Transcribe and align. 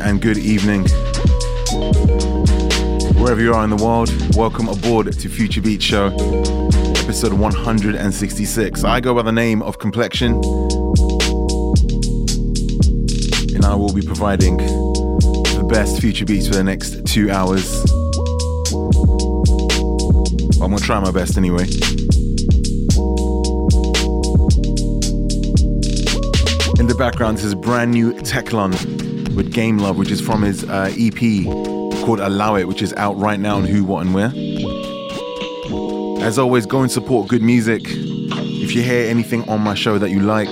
And 0.00 0.22
good 0.22 0.38
evening. 0.38 0.84
Wherever 3.20 3.40
you 3.40 3.52
are 3.52 3.64
in 3.64 3.70
the 3.70 3.80
world, 3.82 4.10
welcome 4.36 4.68
aboard 4.68 5.12
to 5.12 5.28
Future 5.28 5.60
Beat 5.60 5.82
Show, 5.82 6.06
episode 6.96 7.32
166. 7.32 8.84
I 8.84 9.00
go 9.00 9.14
by 9.14 9.22
the 9.22 9.32
name 9.32 9.60
of 9.60 9.78
Complexion, 9.78 10.34
and 13.54 13.64
I 13.64 13.74
will 13.74 13.92
be 13.92 14.02
providing 14.02 14.56
the 14.58 15.66
best 15.68 16.00
future 16.00 16.24
beats 16.24 16.48
for 16.48 16.54
the 16.54 16.64
next 16.64 17.04
two 17.06 17.30
hours. 17.30 17.84
I'm 20.62 20.70
gonna 20.70 20.78
try 20.78 21.00
my 21.00 21.10
best 21.10 21.36
anyway. 21.36 21.64
In 26.78 26.86
the 26.86 26.94
background, 26.96 27.38
this 27.38 27.44
is 27.44 27.54
brand 27.54 27.90
new 27.90 28.12
Tek.Lun 28.22 28.97
with 29.38 29.54
Game 29.54 29.78
Love, 29.78 29.96
which 29.96 30.10
is 30.10 30.20
from 30.20 30.42
his 30.42 30.64
uh, 30.64 30.92
EP 30.98 31.44
called 32.04 32.18
Allow 32.18 32.56
It, 32.56 32.66
which 32.66 32.82
is 32.82 32.92
out 32.94 33.16
right 33.16 33.38
now 33.38 33.56
on 33.56 33.64
Who, 33.64 33.84
What, 33.84 34.04
and 34.04 34.12
Where. 34.12 34.32
As 36.26 36.40
always, 36.40 36.66
go 36.66 36.82
and 36.82 36.90
support 36.90 37.28
good 37.28 37.40
music. 37.40 37.82
If 37.84 38.74
you 38.74 38.82
hear 38.82 39.08
anything 39.08 39.48
on 39.48 39.60
my 39.60 39.74
show 39.74 39.96
that 39.96 40.10
you 40.10 40.18
like, 40.18 40.48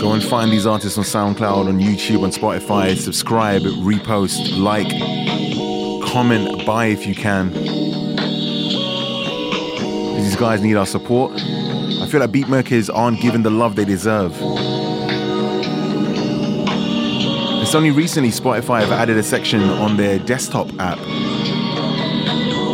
go 0.00 0.12
and 0.12 0.24
find 0.24 0.50
these 0.50 0.66
artists 0.66 0.98
on 0.98 1.04
SoundCloud, 1.04 1.68
on 1.68 1.78
YouTube, 1.78 2.24
on 2.24 2.32
Spotify. 2.32 2.96
Subscribe, 2.96 3.62
repost, 3.62 4.58
like, 4.58 4.88
comment, 6.10 6.66
buy 6.66 6.86
if 6.86 7.06
you 7.06 7.14
can. 7.14 7.52
These 10.16 10.34
guys 10.34 10.62
need 10.62 10.74
our 10.74 10.86
support. 10.86 11.30
I 11.32 12.08
feel 12.08 12.18
like 12.18 12.32
beatmakers 12.32 12.90
aren't 12.92 13.20
given 13.20 13.44
the 13.44 13.50
love 13.50 13.76
they 13.76 13.84
deserve. 13.84 14.36
It's 17.70 17.76
only 17.76 17.92
recently 17.92 18.30
Spotify 18.30 18.80
have 18.80 18.90
added 18.90 19.16
a 19.16 19.22
section 19.22 19.62
on 19.62 19.96
their 19.96 20.18
desktop 20.18 20.68
app 20.80 20.98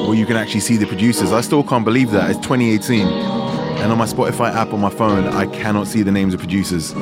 where 0.08 0.16
you 0.16 0.24
can 0.24 0.38
actually 0.38 0.60
see 0.60 0.78
the 0.78 0.86
producers. 0.86 1.32
I 1.32 1.42
still 1.42 1.62
can't 1.62 1.84
believe 1.84 2.12
that. 2.12 2.30
It's 2.30 2.38
2018. 2.38 3.06
And 3.06 3.92
on 3.92 3.98
my 3.98 4.06
Spotify 4.06 4.54
app 4.54 4.72
on 4.72 4.80
my 4.80 4.88
phone, 4.88 5.26
I 5.26 5.48
cannot 5.48 5.86
see 5.86 6.00
the 6.00 6.10
names 6.10 6.32
of 6.32 6.40
producers. 6.40 6.94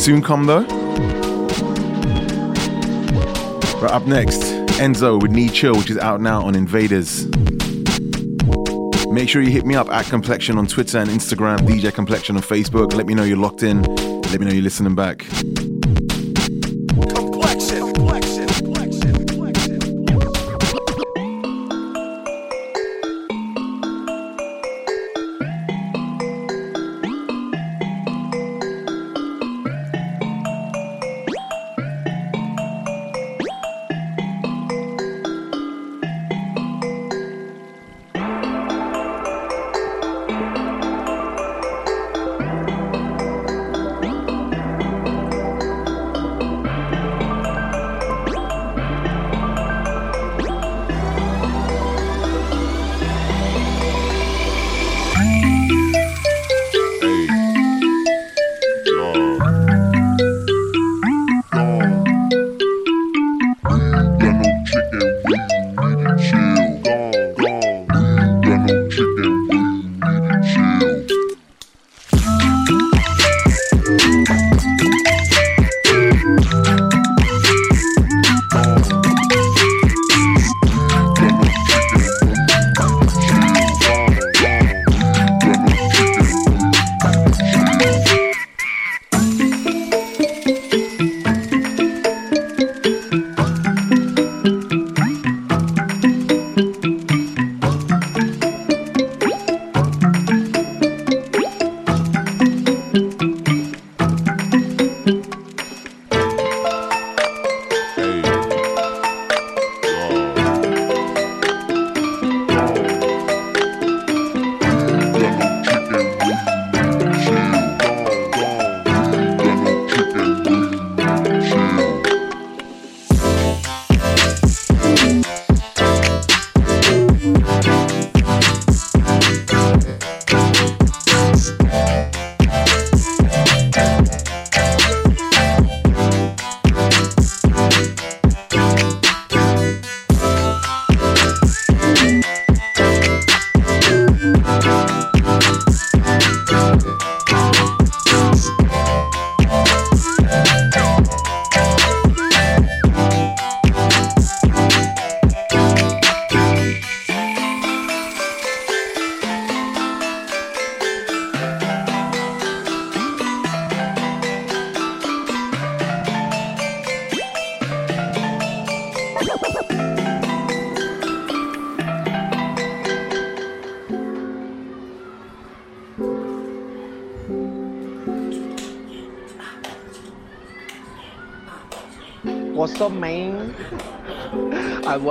Soon 0.00 0.22
come 0.22 0.46
though. 0.46 0.62
Right, 3.80 3.90
up 3.90 4.06
next, 4.06 4.42
Enzo 4.78 5.20
with 5.20 5.32
Need 5.32 5.54
Chill, 5.54 5.74
which 5.74 5.90
is 5.90 5.98
out 5.98 6.20
now 6.20 6.44
on 6.44 6.54
Invdrs. 6.54 7.26
Make 9.12 9.28
sure 9.28 9.42
you 9.42 9.50
hit 9.50 9.66
me 9.66 9.74
up 9.74 9.88
at 9.88 10.06
Complexion 10.06 10.58
on 10.58 10.68
Twitter 10.68 10.98
and 10.98 11.10
Instagram, 11.10 11.58
DJ 11.66 11.92
Complexion 11.92 12.36
on 12.36 12.42
Facebook. 12.42 12.94
Let 12.94 13.08
me 13.08 13.14
know 13.14 13.24
you're 13.24 13.36
locked 13.36 13.64
in. 13.64 13.82
Let 13.82 14.38
me 14.38 14.46
know 14.46 14.52
you're 14.52 14.62
listening 14.62 14.94
back. 14.94 15.26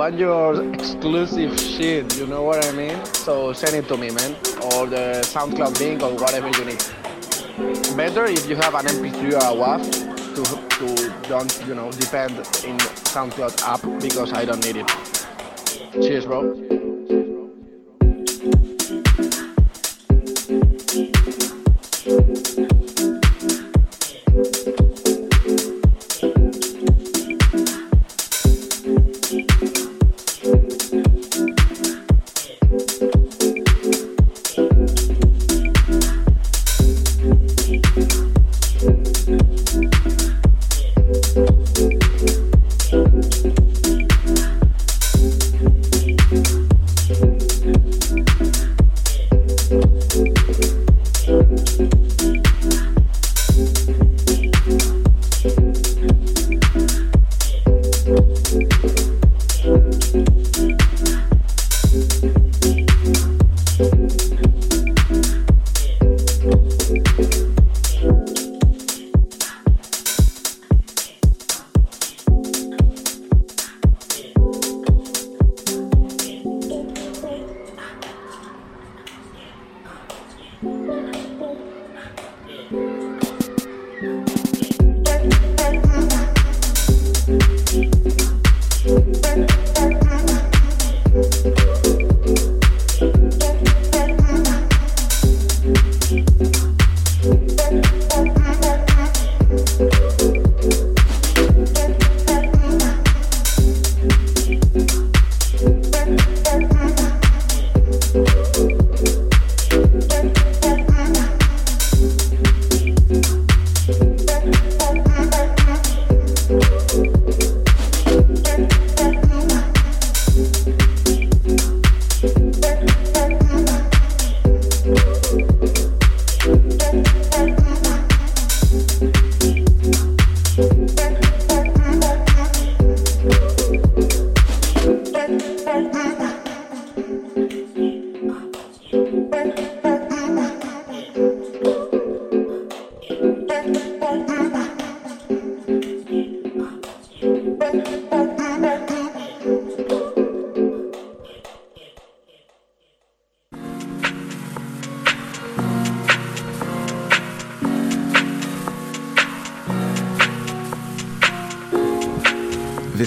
Want 0.02 0.18
your 0.18 0.74
exclusive 0.74 1.56
shit, 1.60 2.16
you 2.18 2.26
know 2.26 2.42
what 2.42 2.66
I 2.66 2.72
mean? 2.72 3.04
So 3.14 3.52
send 3.52 3.76
it 3.76 3.86
to 3.86 3.96
me, 3.96 4.10
man. 4.10 4.32
Or 4.74 4.84
the 4.86 5.22
SoundCloud 5.22 5.78
link 5.78 6.02
or 6.02 6.12
whatever 6.16 6.48
you 6.58 6.64
need. 6.64 6.82
Better 7.96 8.24
if 8.24 8.48
you 8.48 8.56
have 8.56 8.74
an 8.74 8.86
MP3 8.86 9.34
or 9.34 9.46
a 9.46 9.54
WAV 9.54 9.82
to, 10.34 10.42
to 10.78 11.28
don't, 11.28 11.68
you 11.68 11.76
know, 11.76 11.92
depend 11.92 12.32
in 12.66 12.76
SoundCloud 13.14 13.62
app 13.62 14.02
because 14.02 14.32
I 14.32 14.44
don't 14.44 14.64
need 14.64 14.78
it. 14.78 14.88
Cheers, 16.02 16.26
bro. 16.26 16.71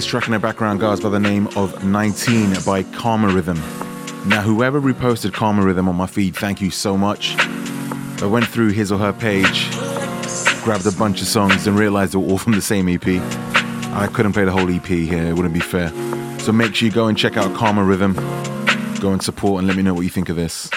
Track 0.06 0.28
in 0.28 0.40
background 0.40 0.78
goes 0.78 1.00
by 1.00 1.08
the 1.08 1.18
name 1.18 1.48
of 1.56 1.84
19 1.84 2.54
by 2.64 2.84
Karma 2.84 3.28
Rhythm. 3.28 3.58
Now, 4.28 4.40
whoever 4.40 4.80
reposted 4.80 5.32
Karma 5.32 5.64
Rhythm 5.64 5.88
on 5.88 5.96
my 5.96 6.06
feed, 6.06 6.36
thank 6.36 6.60
you 6.60 6.70
so 6.70 6.96
much. 6.96 7.34
I 8.22 8.26
went 8.26 8.46
through 8.46 8.70
his 8.70 8.92
or 8.92 8.98
her 8.98 9.12
page, 9.12 9.68
grabbed 10.62 10.86
a 10.86 10.92
bunch 10.92 11.20
of 11.22 11.26
songs, 11.26 11.66
and 11.66 11.76
realized 11.76 12.12
they 12.12 12.18
were 12.18 12.26
all 12.26 12.38
from 12.38 12.52
the 12.52 12.62
same 12.62 12.88
EP. 12.88 13.04
I 13.04 14.08
couldn't 14.12 14.32
play 14.32 14.44
the 14.44 14.52
whole 14.52 14.70
EP 14.70 14.86
here, 14.86 15.24
it 15.24 15.34
wouldn't 15.34 15.54
be 15.54 15.60
fair. 15.60 15.88
So 16.38 16.52
make 16.52 16.76
sure 16.76 16.86
you 16.86 16.94
go 16.94 17.08
and 17.08 17.18
check 17.18 17.36
out 17.36 17.52
Karma 17.56 17.82
Rhythm. 17.82 18.14
Go 19.00 19.12
and 19.12 19.22
support 19.22 19.58
and 19.58 19.66
let 19.66 19.76
me 19.76 19.82
know 19.82 19.94
what 19.94 20.02
you 20.02 20.10
think 20.10 20.28
of 20.28 20.36
this. 20.36 20.70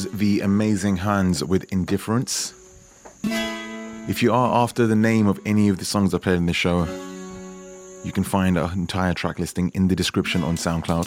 Was 0.00 0.10
the 0.12 0.40
amazing 0.40 0.96
Hanz 0.96 1.44
with 1.44 1.70
Indifference. 1.70 2.54
If 3.22 4.22
you 4.22 4.32
are 4.32 4.62
after 4.62 4.86
the 4.86 4.96
name 4.96 5.26
of 5.26 5.38
any 5.44 5.68
of 5.68 5.76
the 5.76 5.84
songs 5.84 6.14
I 6.14 6.18
played 6.18 6.38
in 6.38 6.46
the 6.46 6.54
show, 6.54 6.84
you 8.02 8.10
can 8.10 8.24
find 8.24 8.56
our 8.56 8.72
entire 8.72 9.12
track 9.12 9.38
listing 9.38 9.70
in 9.74 9.88
the 9.88 9.94
description 9.94 10.42
on 10.42 10.56
SoundCloud. 10.56 11.06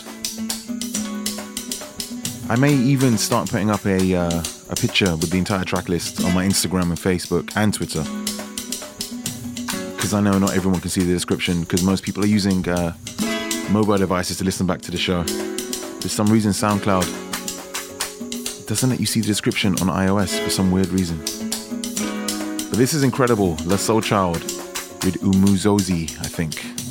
I 2.51 2.55
may 2.55 2.75
even 2.75 3.17
start 3.17 3.49
putting 3.49 3.71
up 3.71 3.83
a, 3.87 4.15
uh, 4.15 4.43
a 4.69 4.75
picture 4.75 5.15
with 5.15 5.31
the 5.31 5.39
entire 5.39 5.63
track 5.63 5.89
list 5.89 6.23
on 6.23 6.35
my 6.35 6.45
Instagram 6.45 6.83
and 6.83 6.99
Facebook 6.99 7.51
and 7.55 7.73
Twitter. 7.73 8.03
Because 9.95 10.13
I 10.13 10.21
know 10.21 10.37
not 10.37 10.55
everyone 10.55 10.81
can 10.81 10.91
see 10.91 11.01
the 11.01 11.13
description, 11.13 11.61
because 11.61 11.81
most 11.81 12.03
people 12.03 12.23
are 12.23 12.27
using 12.27 12.69
uh, 12.69 12.93
mobile 13.71 13.97
devices 13.97 14.37
to 14.37 14.43
listen 14.43 14.67
back 14.67 14.81
to 14.81 14.91
the 14.91 14.99
show. 14.99 15.23
For 15.23 16.09
some 16.09 16.27
reason, 16.27 16.51
SoundCloud 16.51 17.22
doesn't 18.67 18.89
let 18.89 18.99
you 18.99 19.05
see 19.05 19.19
the 19.19 19.27
description 19.27 19.73
on 19.81 19.87
iOS 19.87 20.41
for 20.43 20.49
some 20.49 20.71
weird 20.71 20.87
reason. 20.87 21.17
But 22.69 22.77
this 22.77 22.93
is 22.93 23.03
incredible. 23.03 23.51
La 23.65 23.77
Soülchyld 23.77 24.41
with 25.03 25.21
Umusozi, 25.21 26.03
I 26.19 26.27
think. 26.27 26.82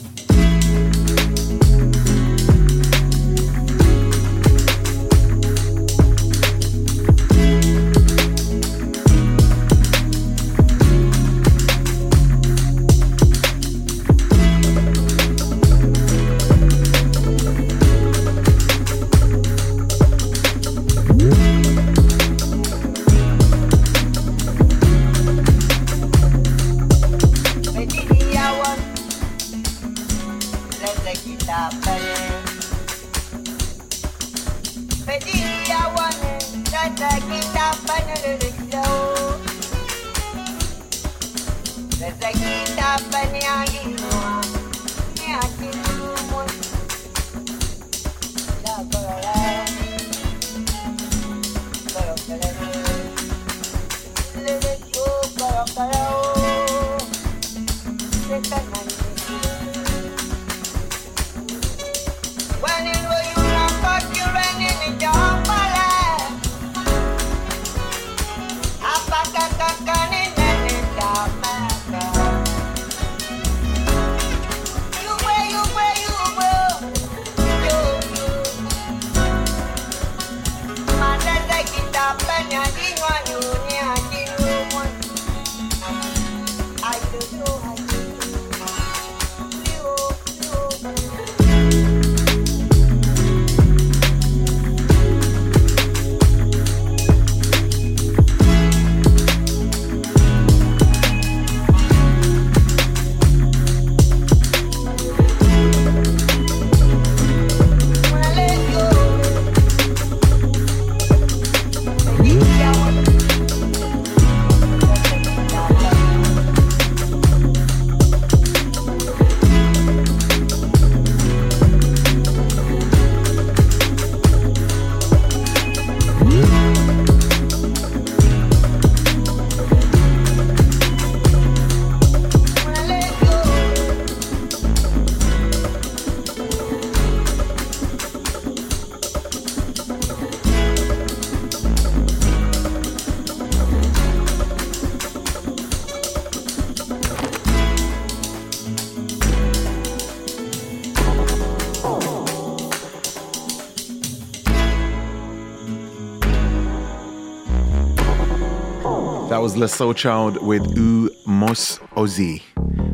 Was 159.42 159.56
La 159.56 159.66
Soülchyld 159.66 160.40
with 160.40 160.64
U 160.76 161.10
Mos 161.26 161.78
Ozi. 161.96 162.42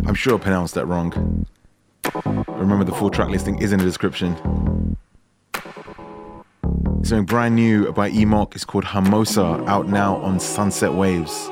I'm 0.07 0.15
sure 0.15 0.37
I 0.37 0.39
pronounced 0.39 0.77
that 0.77 0.87
wrong. 0.87 1.47
Remember, 2.47 2.85
the 2.87 2.93
full 2.93 3.11
track 3.11 3.29
listing 3.29 3.61
is 3.61 3.71
in 3.71 3.79
the 3.79 3.85
description. 3.85 4.35
Something 7.03 7.27
brand 7.27 7.55
new 7.55 7.93
by 7.93 8.09
Emawk 8.09 8.57
is 8.57 8.65
called 8.65 8.87
Hermosa, 8.87 9.63
out 9.67 9.89
now 9.89 10.17
on 10.17 10.39
Svnset 10.39 10.95
Waves. 10.95 11.51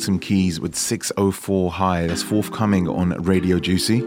Autumn 0.00 0.18
Keys 0.18 0.58
with 0.58 0.74
604 0.74 1.70
High. 1.72 2.06
That's 2.06 2.22
forthcoming 2.22 2.88
on 2.88 3.10
Radio 3.22 3.58
Juicy. 3.58 3.98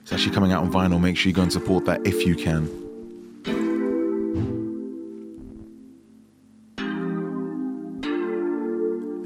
It's 0.00 0.14
actually 0.14 0.34
coming 0.34 0.52
out 0.52 0.64
on 0.64 0.72
vinyl. 0.72 0.98
Make 0.98 1.18
sure 1.18 1.28
you 1.28 1.34
go 1.34 1.42
and 1.42 1.52
support 1.52 1.84
that 1.84 2.06
if 2.06 2.24
you 2.24 2.36
can. 2.36 2.66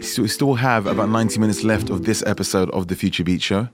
So 0.02 0.22
we 0.22 0.28
still 0.28 0.54
have 0.54 0.88
about 0.88 1.10
90 1.10 1.38
minutes 1.38 1.62
left 1.62 1.90
of 1.90 2.06
this 2.06 2.24
episode 2.26 2.70
of 2.70 2.88
the 2.88 2.96
Future 2.96 3.22
Beat 3.22 3.40
Show. 3.40 3.68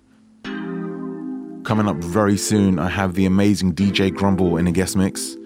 Coming 0.45 1.89
up 1.89 1.97
very 1.97 2.37
soon, 2.37 2.79
I 2.79 2.91
have 2.91 3.15
the 3.15 3.25
amazing 3.25 3.73
DJ 3.73 4.15
Grumble 4.15 4.59
in 4.59 4.67
a 4.67 4.73
guest 4.73 4.95
mix. 4.95 5.37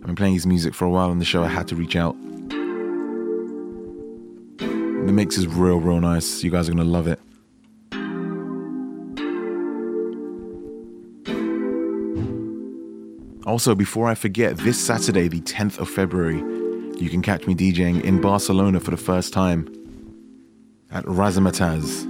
I've 0.00 0.06
been 0.06 0.16
playing 0.16 0.34
his 0.34 0.48
music 0.48 0.74
for 0.74 0.84
a 0.86 0.90
while 0.90 1.10
on 1.10 1.20
the 1.20 1.24
show. 1.24 1.44
I 1.44 1.48
had 1.48 1.68
to 1.68 1.76
reach 1.76 1.94
out. 1.94 2.16
The 5.10 5.16
mix 5.16 5.36
is 5.36 5.48
real, 5.48 5.80
real 5.80 6.00
nice. 6.00 6.44
You 6.44 6.52
guys 6.52 6.68
are 6.68 6.72
gonna 6.72 6.84
love 6.84 7.08
it. 7.08 7.18
Also, 13.44 13.74
before 13.74 14.06
I 14.06 14.14
forget, 14.14 14.56
this 14.58 14.78
Saturday, 14.78 15.26
the 15.26 15.40
10th 15.40 15.80
of 15.80 15.90
February, 15.90 16.38
you 16.96 17.10
can 17.10 17.22
catch 17.22 17.44
me 17.48 17.56
DJing 17.56 18.04
in 18.04 18.20
Barcelona 18.20 18.78
for 18.78 18.92
the 18.92 18.96
first 18.96 19.32
time 19.32 19.66
at 20.92 21.04
Razzmatazz. 21.06 22.06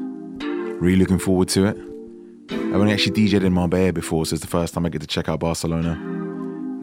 Really 0.78 0.96
looking 0.96 1.18
forward 1.18 1.48
to 1.48 1.64
it. 1.68 1.78
I've 2.51 2.74
only 2.74 2.92
actually 2.92 3.12
DJed 3.12 3.42
in 3.42 3.55
Marbella 3.55 3.94
before, 3.94 4.26
so 4.26 4.34
it's 4.34 4.42
the 4.42 4.46
first 4.46 4.74
time 4.74 4.84
I 4.84 4.90
get 4.90 5.01
to 5.01 5.07
check 5.07 5.26
out 5.26 5.40
Barcelona. 5.40 5.98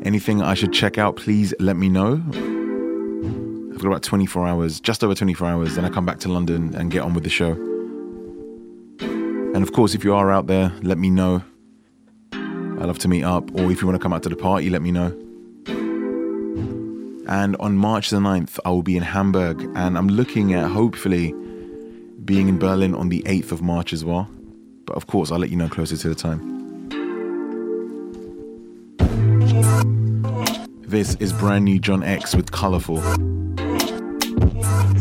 Anything 0.02 0.42
I 0.42 0.56
should 0.56 0.74
check 0.74 0.98
out, 0.98 1.16
please 1.16 1.54
let 1.60 1.78
me 1.78 1.90
know. 1.90 2.24
I've 3.78 3.84
got 3.84 3.90
about 3.90 4.02
24 4.02 4.48
hours, 4.48 4.80
just 4.80 5.04
over 5.04 5.14
24 5.14 5.48
hours, 5.48 5.76
then 5.76 5.86
I 5.86 5.90
come 5.90 6.04
back 6.04 6.18
to 6.22 6.30
London 6.30 6.74
and 6.74 6.90
get 6.90 7.04
on 7.04 7.14
with 7.14 7.24
the 7.24 7.30
show. 7.30 7.52
And 9.00 9.58
of 9.58 9.72
course, 9.72 9.94
if 9.94 10.04
you 10.04 10.16
are 10.16 10.32
out 10.32 10.48
there, 10.48 10.74
let 10.82 10.98
me 10.98 11.12
know. 11.12 11.44
I 12.34 12.86
love 12.86 12.98
to 12.98 13.08
meet 13.08 13.24
up, 13.24 13.54
or 13.54 13.72
if 13.72 13.80
you 13.80 13.88
want 13.88 14.00
to 14.00 14.04
come 14.04 14.14
out 14.14 14.24
to 14.24 14.30
the 14.30 14.36
party, 14.36 14.72
let 14.72 14.82
me 14.82 14.92
know. 14.92 15.10
And 17.28 17.56
on 17.58 17.78
March 17.78 18.10
the 18.10 18.18
9th, 18.18 18.58
I 18.66 18.72
will 18.72 18.82
be 18.82 18.98
in 18.98 19.04
Hamburg, 19.04 19.62
and 19.76 19.96
I'm 19.96 20.08
looking 20.08 20.56
at 20.56 20.72
hopefully 20.72 21.36
being 22.26 22.50
in 22.50 22.58
Berlin 22.58 22.96
on 22.96 23.10
the 23.10 23.22
8th 23.28 23.52
of 23.52 23.62
March 23.62 23.94
as 23.94 24.04
well. 24.04 24.28
But 24.86 24.98
of 24.98 25.06
course, 25.06 25.32
I'll 25.32 25.38
let 25.38 25.52
you 25.52 25.56
know 25.56 25.70
closer 25.70 25.98
to 25.98 26.10
the 26.10 26.16
time. 26.16 26.56
This 30.82 31.14
is 31.20 31.32
brand 31.32 31.66
new 31.66 31.80
Jonecks 31.80 32.34
with 32.34 32.52
Colorful. 32.52 33.04
Sec. 34.68 34.97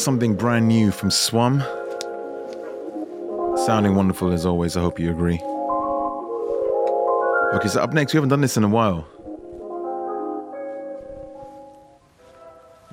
Something 0.00 0.34
brand 0.34 0.66
new 0.66 0.90
from 0.92 1.10
Swum. 1.10 1.60
Sounding 3.66 3.94
wonderful 3.94 4.32
as 4.32 4.46
always, 4.46 4.74
I 4.74 4.80
hope 4.80 4.98
you 4.98 5.10
agree. 5.10 5.38
Okay, 7.54 7.68
so 7.68 7.82
up 7.82 7.92
next, 7.92 8.14
we 8.14 8.16
haven't 8.16 8.30
done 8.30 8.40
this 8.40 8.56
in 8.56 8.64
a 8.64 8.68
while. 8.68 9.06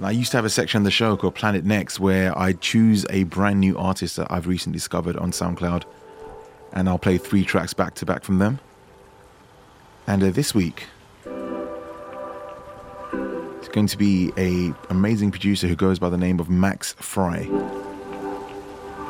I 0.03 0.11
used 0.11 0.31
to 0.31 0.37
have 0.37 0.43
a 0.43 0.49
section 0.49 0.79
on 0.79 0.83
the 0.83 0.91
show 0.91 1.15
called 1.15 1.35
Planet 1.35 1.63
Next 1.63 1.97
where 1.97 2.37
I 2.37 2.51
choose 2.51 3.05
a 3.09 3.23
brand 3.23 3.61
new 3.61 3.77
artist 3.77 4.17
that 4.17 4.29
I've 4.29 4.45
recently 4.45 4.75
discovered 4.75 5.15
on 5.15 5.31
SoundCloud 5.31 5.85
and 6.73 6.89
I'll 6.89 6.99
play 6.99 7.17
three 7.17 7.45
tracks 7.45 7.73
back 7.73 7.95
to 7.95 8.05
back 8.05 8.25
from 8.25 8.39
them. 8.39 8.59
And 10.05 10.21
uh, 10.21 10.31
this 10.31 10.53
week, 10.53 10.87
going 13.77 13.85
to 13.85 13.95
be 13.95 14.33
a 14.37 14.73
amazing 14.89 15.29
producer 15.29 15.67
who 15.67 15.75
goes 15.75 15.99
by 15.99 16.09
the 16.09 16.17
name 16.17 16.39
of 16.39 16.49
Max 16.49 16.93
Fry. 16.93 17.47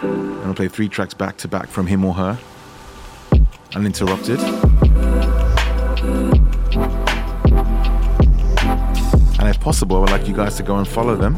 I'm 0.02 0.42
gonna 0.42 0.54
play 0.54 0.68
three 0.68 0.90
tracks 0.90 1.14
back 1.14 1.38
to 1.38 1.48
back 1.48 1.70
from 1.70 1.88
him 1.88 2.04
or 2.04 2.14
her, 2.14 2.38
uninterrupted. 3.76 4.38
And 9.40 9.48
if 9.48 9.58
possible, 9.62 9.96
I 9.96 10.00
would 10.02 10.10
like 10.10 10.28
you 10.28 10.36
guys 10.36 10.58
to 10.58 10.64
go 10.64 10.76
and 10.76 10.86
follow 10.86 11.16
them 11.16 11.38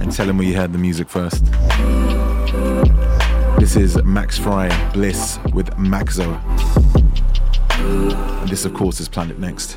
and 0.00 0.12
tell 0.12 0.26
them 0.26 0.38
where 0.38 0.46
you 0.46 0.54
heard 0.54 0.72
the 0.72 0.78
music 0.78 1.08
first. 1.08 1.44
This 3.58 3.74
is 3.74 4.00
Max 4.04 4.38
Fry 4.38 4.68
Bliss 4.92 5.40
with 5.52 5.70
Makzo. 5.70 6.40
And 7.80 8.48
this, 8.48 8.64
of 8.64 8.74
course, 8.74 9.00
is 9.00 9.08
Planet 9.08 9.40
Next. 9.40 9.76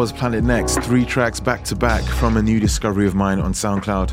was 0.00 0.12
Planet 0.12 0.42
Next, 0.42 0.78
three 0.78 1.04
tracks 1.04 1.40
back 1.40 1.62
to 1.64 1.76
back 1.76 2.02
from 2.02 2.38
a 2.38 2.42
new 2.42 2.58
discovery 2.58 3.06
of 3.06 3.14
mine 3.14 3.38
on 3.38 3.52
SoundCloud. 3.52 4.10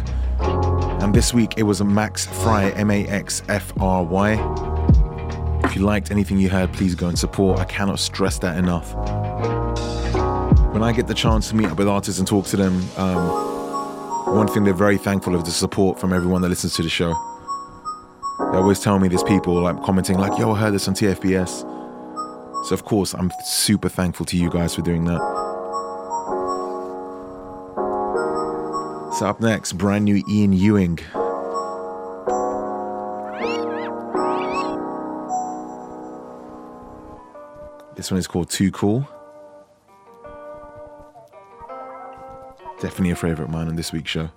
And 1.01 1.15
this 1.15 1.33
week 1.33 1.53
it 1.55 1.63
was 1.63 1.79
a 1.79 1.85
Max 1.85 2.25
Fry, 2.25 2.71
M 2.71 2.91
A 2.91 3.07
X 3.07 3.41
F 3.47 3.71
R 3.79 4.03
Y. 4.03 4.33
If 5.63 5.77
you 5.77 5.83
liked 5.83 6.11
anything 6.11 6.39
you 6.39 6.49
heard, 6.49 6.73
please 6.73 6.93
go 6.93 7.07
and 7.07 7.17
support. 7.17 7.61
I 7.61 7.63
cannot 7.63 7.99
stress 7.99 8.37
that 8.39 8.57
enough. 8.57 8.93
When 10.73 10.83
I 10.83 10.91
get 10.91 11.07
the 11.07 11.13
chance 11.13 11.47
to 11.51 11.55
meet 11.55 11.67
up 11.67 11.77
with 11.77 11.87
artists 11.87 12.19
and 12.19 12.27
talk 12.27 12.47
to 12.47 12.57
them, 12.57 12.83
um, 12.97 14.35
one 14.35 14.49
thing 14.49 14.65
they're 14.65 14.73
very 14.73 14.97
thankful 14.97 15.35
of 15.35 15.43
is 15.43 15.47
the 15.47 15.51
support 15.51 16.01
from 16.01 16.11
everyone 16.11 16.41
that 16.41 16.49
listens 16.49 16.75
to 16.75 16.83
the 16.83 16.89
show. 16.89 17.13
They 18.51 18.57
always 18.57 18.81
tell 18.81 18.99
me 18.99 19.07
there's 19.07 19.23
people 19.23 19.53
like 19.61 19.81
commenting, 19.83 20.17
like, 20.17 20.37
yo, 20.37 20.51
I 20.51 20.59
heard 20.59 20.73
this 20.73 20.89
on 20.89 20.95
TFBS. 20.95 21.61
So, 22.65 22.73
of 22.73 22.83
course, 22.83 23.13
I'm 23.13 23.31
super 23.45 23.87
thankful 23.87 24.25
to 24.25 24.35
you 24.35 24.49
guys 24.49 24.75
for 24.75 24.81
doing 24.81 25.05
that. 25.05 25.46
So 29.17 29.25
up 29.25 29.41
next, 29.41 29.73
brand 29.79 30.05
new 30.05 30.23
Ian 30.29 30.53
Ewing. 30.53 30.97
This 37.95 38.11
one 38.11 38.19
is 38.19 38.27
called 38.27 38.51
Too 38.51 38.69
Cool. 38.69 39.09
Definitely 42.79 43.09
a 43.09 43.15
favourite 43.15 43.39
of 43.39 43.49
mine 43.49 43.67
on 43.67 43.75
this 43.75 43.91
week's 43.91 44.11
show. 44.11 44.29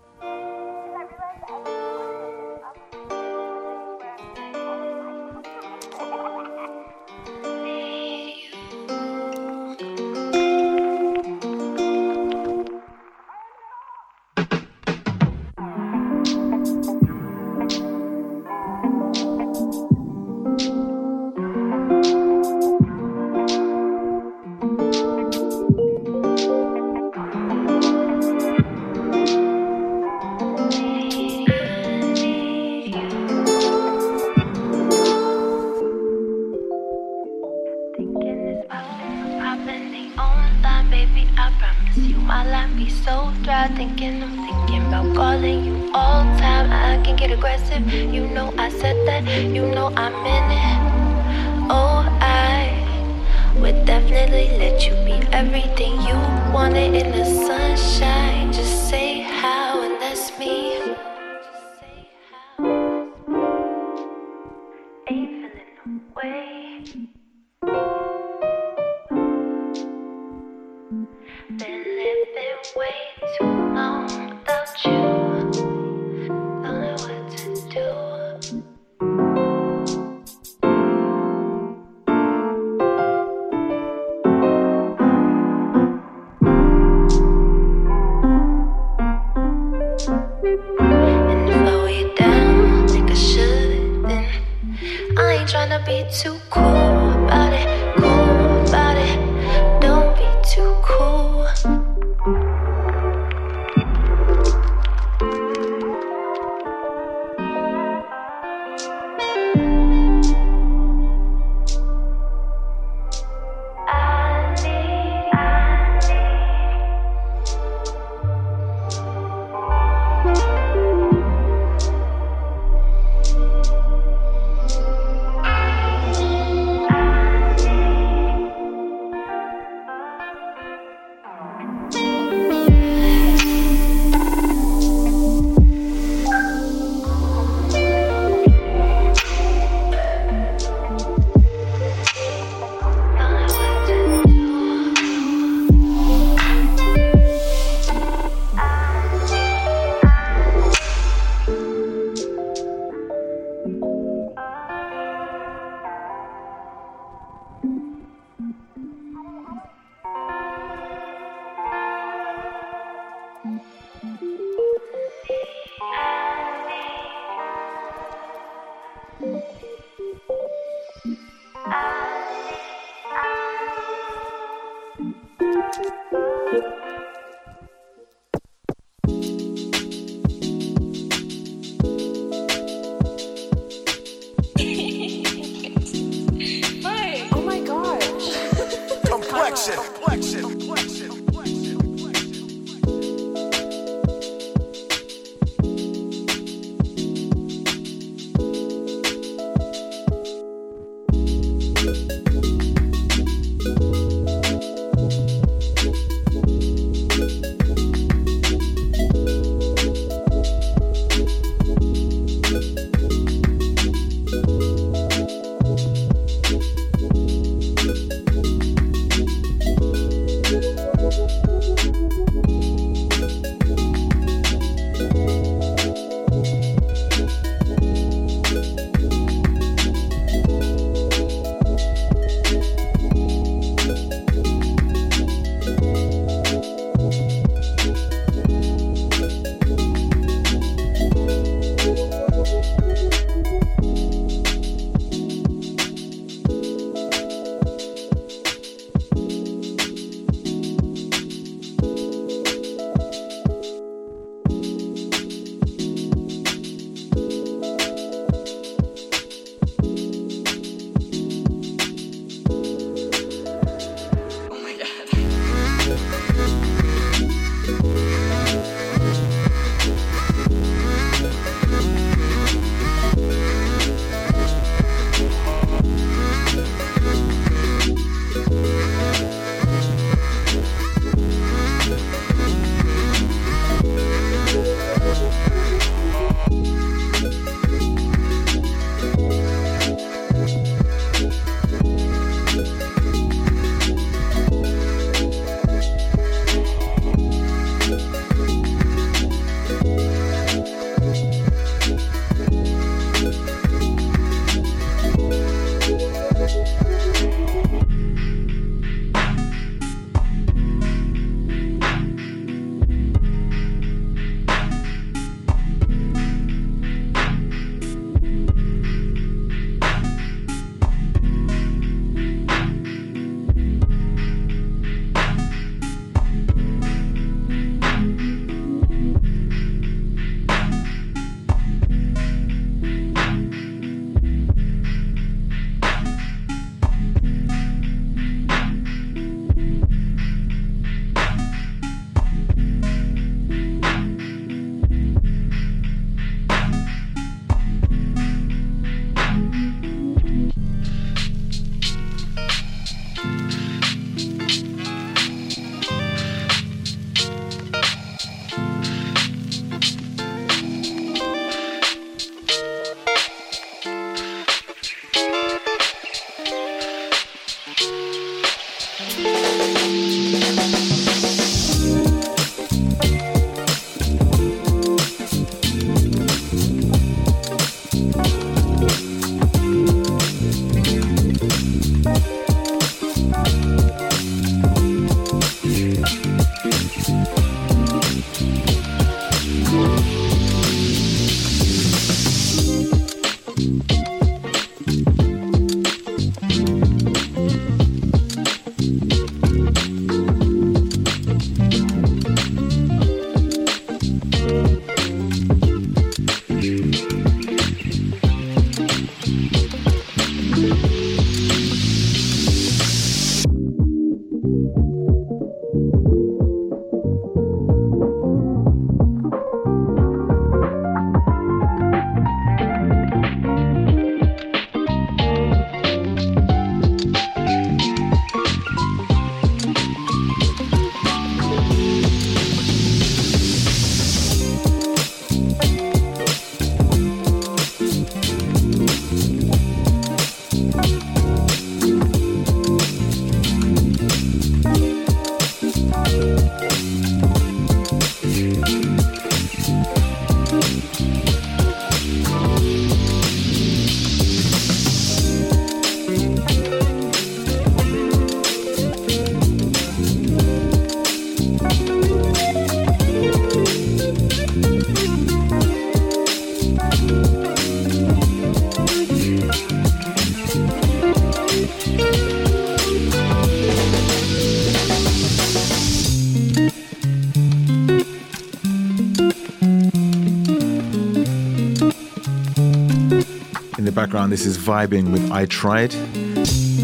Background, 484.10 484.32
this 484.32 484.44
is 484.44 484.58
Vibing 484.58 485.12
with 485.12 485.30
I 485.30 485.46
Tried, 485.46 485.94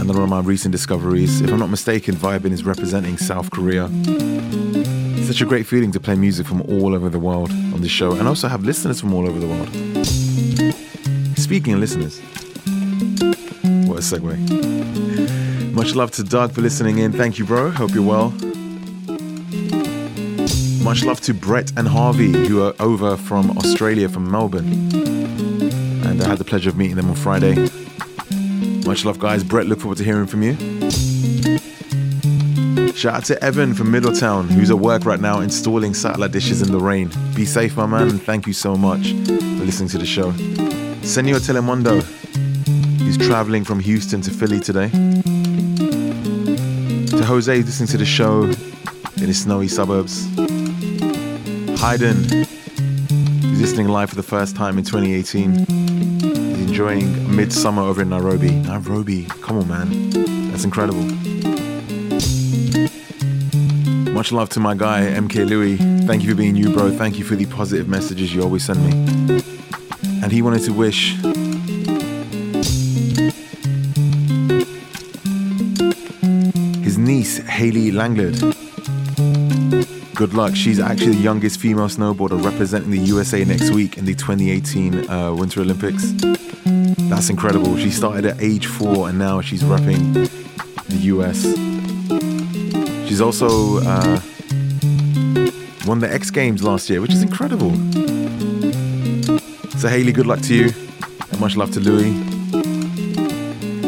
another 0.01 0.22
of 0.22 0.29
my 0.29 0.39
recent 0.39 0.70
discoveries. 0.70 1.41
If 1.41 1.51
I'm 1.51 1.59
not 1.59 1.70
mistaken, 1.70 2.14
Vibing 2.14 2.53
is 2.53 2.62
representing 2.62 3.16
South 3.16 3.51
Korea. 3.51 3.89
It's 3.91 5.27
such 5.27 5.41
a 5.41 5.45
great 5.45 5.66
feeling 5.66 5.91
to 5.91 5.99
play 5.99 6.14
music 6.14 6.47
from 6.47 6.62
all 6.62 6.95
over 6.95 7.09
the 7.09 7.18
world 7.18 7.51
on 7.51 7.81
this 7.81 7.91
show 7.91 8.12
and 8.12 8.29
also 8.29 8.47
have 8.47 8.62
listeners 8.62 9.01
from 9.01 9.12
all 9.12 9.27
over 9.27 9.41
the 9.41 9.49
world. 9.49 9.68
Speaking 11.37 11.72
of 11.74 11.81
listeners, 11.81 12.20
what 13.89 13.99
a 13.99 14.03
segue. 14.03 15.72
Much 15.72 15.97
love 15.97 16.12
to 16.12 16.22
Doug 16.22 16.53
for 16.53 16.61
listening 16.61 16.99
in. 16.99 17.11
Thank 17.11 17.41
you, 17.41 17.45
bro. 17.45 17.72
Hope 17.72 17.91
you're 17.93 18.07
well. 18.07 18.31
Much 20.81 21.05
love 21.05 21.20
to 21.22 21.35
Brett 21.35 21.72
and 21.77 21.89
Harvey, 21.89 22.31
who 22.47 22.62
are 22.62 22.74
over 22.79 23.16
from 23.16 23.51
Australia, 23.59 24.09
from 24.09 24.31
Melbourne. 24.31 24.86
I 26.27 26.31
had 26.31 26.39
the 26.39 26.45
pleasure 26.45 26.70
of 26.70 26.77
meeting 26.77 26.97
them 26.97 27.09
on 27.09 27.14
Friday. 27.14 27.55
Much 28.85 29.05
love, 29.05 29.20
guys. 29.20 29.45
Brett, 29.45 29.66
look 29.66 29.79
forward 29.79 29.99
to 29.99 30.05
hearing 30.05 30.27
from 30.27 30.43
you. 30.43 30.57
Shout 32.95 33.14
out 33.14 33.24
to 33.27 33.41
Evan 33.45 33.74
from 33.74 33.93
Middletown, 33.93 34.49
who's 34.49 34.68
at 34.70 34.79
work 34.81 35.05
right 35.05 35.20
now 35.20 35.39
installing 35.39 35.95
satellite 35.95 36.33
dishes 36.33 36.62
in 36.62 36.72
the 36.72 36.81
rain. 36.81 37.12
Be 37.37 37.45
safe, 37.45 37.77
my 37.77 37.87
man, 37.87 38.09
and 38.09 38.20
thank 38.20 38.49
you 38.49 38.53
so 38.53 38.74
much 38.74 39.12
for 39.12 39.64
listening 39.64 39.89
to 39.91 39.99
the 39.99 40.05
show. 40.05 40.33
Senor 41.03 41.39
Telemundo, 41.39 42.03
he's 43.03 43.16
traveling 43.16 43.62
from 43.62 43.79
Houston 43.79 44.20
to 44.22 44.33
Philly 44.33 44.59
today. 44.59 44.89
To 47.07 47.24
Jose, 47.24 47.62
listening 47.62 47.87
to 47.91 47.99
the 47.99 48.05
show 48.05 48.43
in 48.43 49.29
his 49.29 49.43
snowy 49.43 49.68
suburbs. 49.68 50.24
Hayden, 51.81 52.24
who's 53.43 53.61
listening 53.61 53.87
live 53.87 54.11
for 54.11 54.16
the 54.16 54.24
first 54.24 54.57
time 54.57 54.77
in 54.77 54.83
2018. 54.83 55.95
Enjoying 56.77 57.35
midsummer 57.35 57.81
over 57.81 58.03
in 58.03 58.11
Nairobi. 58.11 58.51
Nairobi, 58.51 59.24
come 59.41 59.57
on, 59.57 59.66
man. 59.66 60.11
That's 60.51 60.64
incredible. 60.64 61.05
Much 64.12 64.31
love 64.31 64.51
to 64.51 64.61
my 64.61 64.74
guy, 64.74 65.01
MK 65.07 65.49
Louis. 65.49 65.79
Thank 66.07 66.22
you 66.22 66.29
for 66.29 66.35
being 66.37 66.55
you, 66.55 66.70
bro. 66.74 66.91
Thank 66.91 67.18
you 67.18 67.24
for 67.24 67.35
the 67.35 67.47
positive 67.47 67.89
messages 67.89 68.35
you 68.35 68.43
always 68.43 68.66
send 68.66 68.85
me. 68.85 68.93
And 70.22 70.31
he 70.31 70.43
wanted 70.43 70.64
to 70.64 70.74
wish 70.74 71.14
his 76.85 76.99
niece, 76.99 77.39
Hailey 77.39 77.91
Langland. 77.91 78.55
Good 80.14 80.35
luck. 80.35 80.55
She's 80.55 80.79
actually 80.79 81.14
the 81.14 81.22
youngest 81.22 81.59
female 81.59 81.89
snowboarder 81.89 82.45
representing 82.45 82.91
the 82.91 82.99
USA 82.99 83.47
next 83.47 83.70
week 83.70 83.97
in 83.97 84.05
the 84.05 84.14
2018 84.14 85.09
uh, 85.09 85.33
Winter 85.35 85.62
Olympics. 85.62 86.12
That's 87.17 87.31
incredible. 87.31 87.79
She 87.79 87.91
started 87.91 88.27
at 88.27 88.43
age 88.43 88.67
four 88.67 89.09
and 89.09 89.19
now 89.19 89.41
she's 89.41 89.62
repping 89.62 90.29
the 90.87 90.97
US. 91.14 91.45
She's 93.09 93.23
also 93.23 93.79
uh, 93.79 94.21
won 95.87 96.01
the 96.01 96.12
X 96.12 96.31
Games 96.31 96.62
last 96.62 96.91
year, 96.91 97.01
which 97.01 97.14
is 97.14 97.23
incredible. 97.23 97.71
So, 99.79 99.89
Hailey, 99.89 100.12
good 100.12 100.27
luck 100.27 100.43
to 100.43 100.55
you, 100.55 100.73
and 101.31 101.41
much 101.41 101.57
love 101.57 101.71
to 101.73 101.81
Louis. 101.81 102.12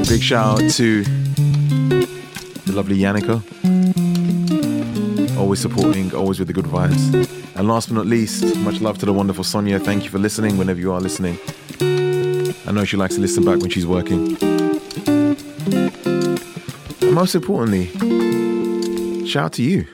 Big 0.09 0.23
shout 0.23 0.63
out 0.63 0.71
to 0.71 1.05
the 2.65 2.73
lovely 2.73 2.97
Yannicka. 2.97 3.43
Always 5.37 5.61
supporting, 5.61 6.15
always 6.15 6.39
with 6.39 6.49
the 6.49 6.55
good 6.55 6.65
vibes. 6.65 7.29
And 7.57 7.69
last 7.69 7.91
but 7.91 7.97
not 7.97 8.07
least, 8.07 8.57
much 8.61 8.81
love 8.81 8.97
to 8.99 9.07
the 9.07 9.13
wonderful 9.13 9.45
Sonia. 9.45 9.79
Thank 9.79 10.05
you 10.05 10.11
for 10.11 10.19
listening 10.19 10.57
whenever 10.57 10.81
you 10.81 10.93
are 10.93 11.01
listening. 11.01 11.39
I 12.69 12.71
know 12.71 12.85
she 12.85 12.99
likes 12.99 13.15
to 13.15 13.23
listen 13.23 13.47
back 13.47 13.61
when 13.61 13.71
she's 13.71 13.87
working. 13.87 14.37
And 17.01 17.15
most 17.15 17.35
importantly, 17.35 17.87
shout 19.27 19.45
out 19.47 19.53
to 19.55 19.63
you. 19.63 19.85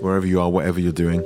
Wherever 0.00 0.28
you 0.28 0.40
are, 0.40 0.48
whatever 0.48 0.78
you're 0.78 0.92
doing. 0.92 1.24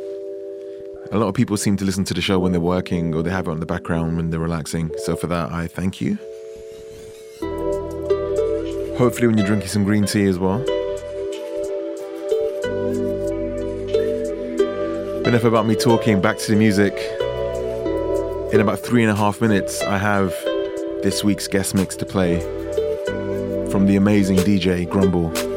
A 1.13 1.19
lot 1.19 1.29
of 1.29 1.35
people 1.35 1.59
seem 1.59 1.77
to 1.77 1.85
listen 1.85 2.05
to 2.05 2.15
the 2.15 2.23
show 2.23 2.39
when 2.39 2.53
they're 2.53 2.61
working 2.61 3.15
or 3.15 3.23
they 3.23 3.31
have 3.31 3.49
it 3.49 3.51
on 3.51 3.61
the 3.61 3.67
background 3.67 4.17
when 4.17 4.31
they're 4.31 4.41
relaxing. 4.41 4.91
So 5.05 5.15
for 5.15 5.27
that, 5.27 5.53
I 5.53 5.67
thank 5.67 6.01
you. 6.01 6.17
Hopefully, 8.97 9.27
when 9.27 9.37
you're 9.37 9.47
drinking 9.47 9.69
some 9.69 9.85
green 9.85 10.07
tea 10.07 10.25
as 10.25 10.39
well. 10.39 10.65
Enough 15.27 15.45
about 15.45 15.67
me 15.67 15.75
talking. 15.77 16.23
Back 16.23 16.39
to 16.39 16.53
the 16.53 16.57
music. 16.57 16.95
In 18.55 18.61
about 18.61 18.79
three 18.79 19.03
and 19.03 19.11
a 19.11 19.17
half 19.17 19.41
minutes, 19.41 19.83
I 19.83 19.99
have 19.99 20.31
this 21.03 21.25
week's 21.25 21.49
guest 21.49 21.75
mix 21.75 21.97
to 21.97 22.07
play 22.07 22.39
from 23.69 23.87
the 23.87 23.97
amazing 23.97 24.37
DJ 24.37 24.89
Grumble. 24.89 25.54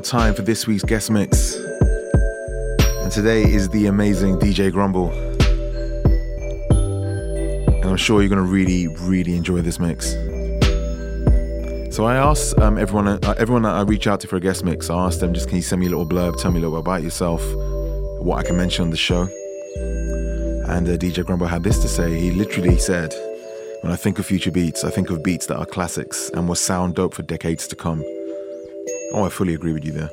Time 0.00 0.34
for 0.34 0.42
this 0.42 0.66
week's 0.66 0.84
guest 0.84 1.10
mix. 1.10 1.54
And 1.54 3.12
today 3.12 3.42
is 3.42 3.68
the 3.68 3.86
amazing 3.86 4.38
DJ 4.38 4.72
Grumble. 4.72 5.10
And 6.70 7.84
I'm 7.84 7.96
sure 7.96 8.20
you're 8.20 8.28
going 8.28 8.44
to 8.44 8.50
really, 8.50 8.88
really 9.02 9.36
enjoy 9.36 9.60
this 9.60 9.78
mix. 9.78 10.12
So 11.94 12.04
I 12.04 12.16
asked 12.16 12.58
um, 12.58 12.78
everyone, 12.78 13.08
uh, 13.08 13.34
everyone 13.38 13.62
that 13.62 13.74
I 13.74 13.82
reach 13.82 14.06
out 14.06 14.20
to 14.20 14.28
for 14.28 14.36
a 14.36 14.40
guest 14.40 14.64
mix, 14.64 14.88
I 14.90 15.06
asked 15.06 15.20
them 15.20 15.34
just, 15.34 15.48
can 15.48 15.56
you 15.56 15.62
send 15.62 15.80
me 15.80 15.86
a 15.86 15.90
little 15.90 16.06
blurb, 16.06 16.40
tell 16.40 16.50
me 16.50 16.58
a 16.58 16.60
little 16.60 16.76
bit 16.76 16.86
about 16.86 17.02
yourself, 17.02 17.42
what 18.20 18.38
I 18.38 18.42
can 18.42 18.56
mention 18.56 18.84
on 18.84 18.90
the 18.90 18.96
show. 18.96 19.22
And 20.68 20.88
uh, 20.88 20.96
DJ 20.96 21.24
Grumble 21.24 21.48
had 21.48 21.62
this 21.62 21.78
to 21.80 21.88
say. 21.88 22.18
He 22.18 22.30
literally 22.30 22.78
said, 22.78 23.12
"When 23.82 23.92
I 23.92 23.96
think 23.96 24.20
of 24.20 24.26
future 24.26 24.52
beats, 24.52 24.84
I 24.84 24.90
think 24.90 25.10
of 25.10 25.22
beats 25.24 25.46
that 25.46 25.56
are 25.56 25.66
classics 25.66 26.30
and 26.30 26.46
will 26.46 26.54
sound 26.54 26.94
dope 26.94 27.12
for 27.14 27.22
decades 27.22 27.66
to 27.68 27.76
come." 27.76 28.04
Oh, 29.12 29.24
I 29.24 29.28
fully 29.28 29.54
agree 29.54 29.72
with 29.72 29.84
you 29.84 29.90
there. 29.90 30.10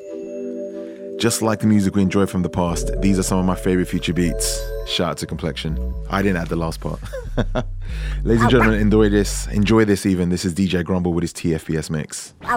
Just 1.19 1.43
like 1.43 1.59
the 1.59 1.67
music 1.67 1.95
we 1.95 2.01
enjoy 2.01 2.25
from 2.25 2.41
the 2.41 2.49
past, 2.49 2.99
these 2.99 3.19
are 3.19 3.23
some 3.23 3.37
of 3.37 3.45
my 3.45 3.55
favorite 3.55 3.87
future 3.87 4.13
beats. 4.13 4.59
Shout 4.87 5.11
out 5.11 5.17
to 5.17 5.27
Complexion. 5.27 5.93
I 6.09 6.23
didn't 6.23 6.37
add 6.37 6.47
the 6.47 6.55
last 6.55 6.79
part. 6.79 6.99
Ladies 8.23 8.41
and 8.41 8.49
gentlemen, 8.49 8.79
enjoy 8.79 9.09
this. 9.09 9.45
Enjoy 9.47 9.85
this 9.85 10.05
even. 10.07 10.29
This 10.29 10.45
is 10.45 10.55
DJ 10.55 10.83
Grumble 10.83 11.13
with 11.13 11.23
his 11.23 11.33
TFBS 11.33 11.91
mix. 11.91 12.33
I 12.41 12.55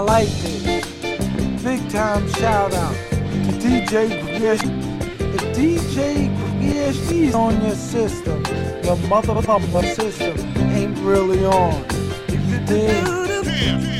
like 0.00 0.28
it. 0.30 1.62
Big 1.62 1.90
time 1.90 2.28
shout 2.32 2.74
out 2.74 2.94
to 3.10 3.52
DJ 3.60 4.38
Grish. 4.38 4.62
If 4.62 5.56
DJ 5.56 6.34
Grish 6.58 7.10
is 7.10 7.34
on 7.36 7.62
your 7.62 7.74
system, 7.76 8.38
your 8.84 8.96
motherfucking 8.96 9.94
system 9.94 10.38
ain't 10.72 10.98
really 10.98 11.44
on. 11.44 11.84
If 12.28 12.50
you 12.50 12.66
dig? 12.66 13.99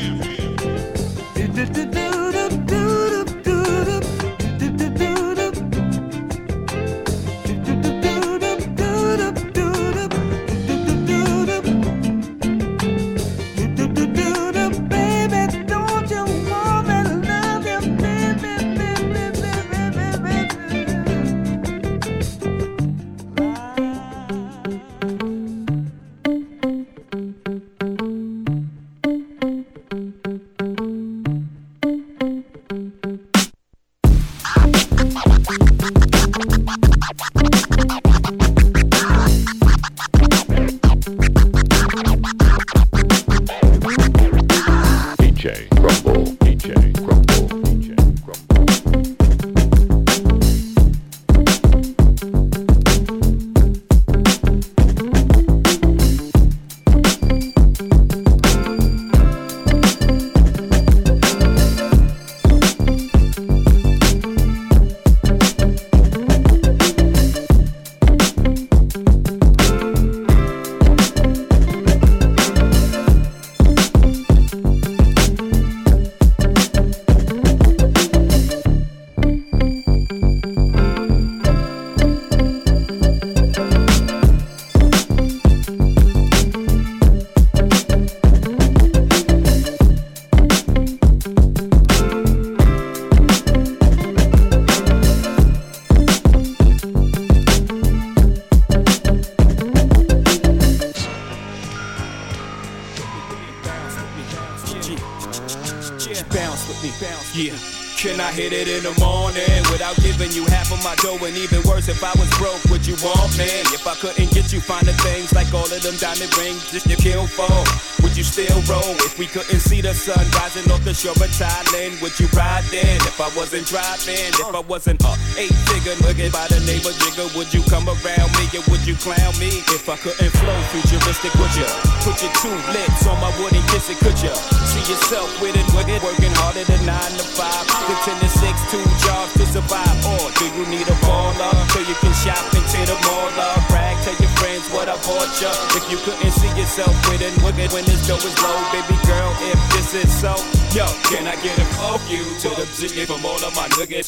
Baby, 1.53 2.10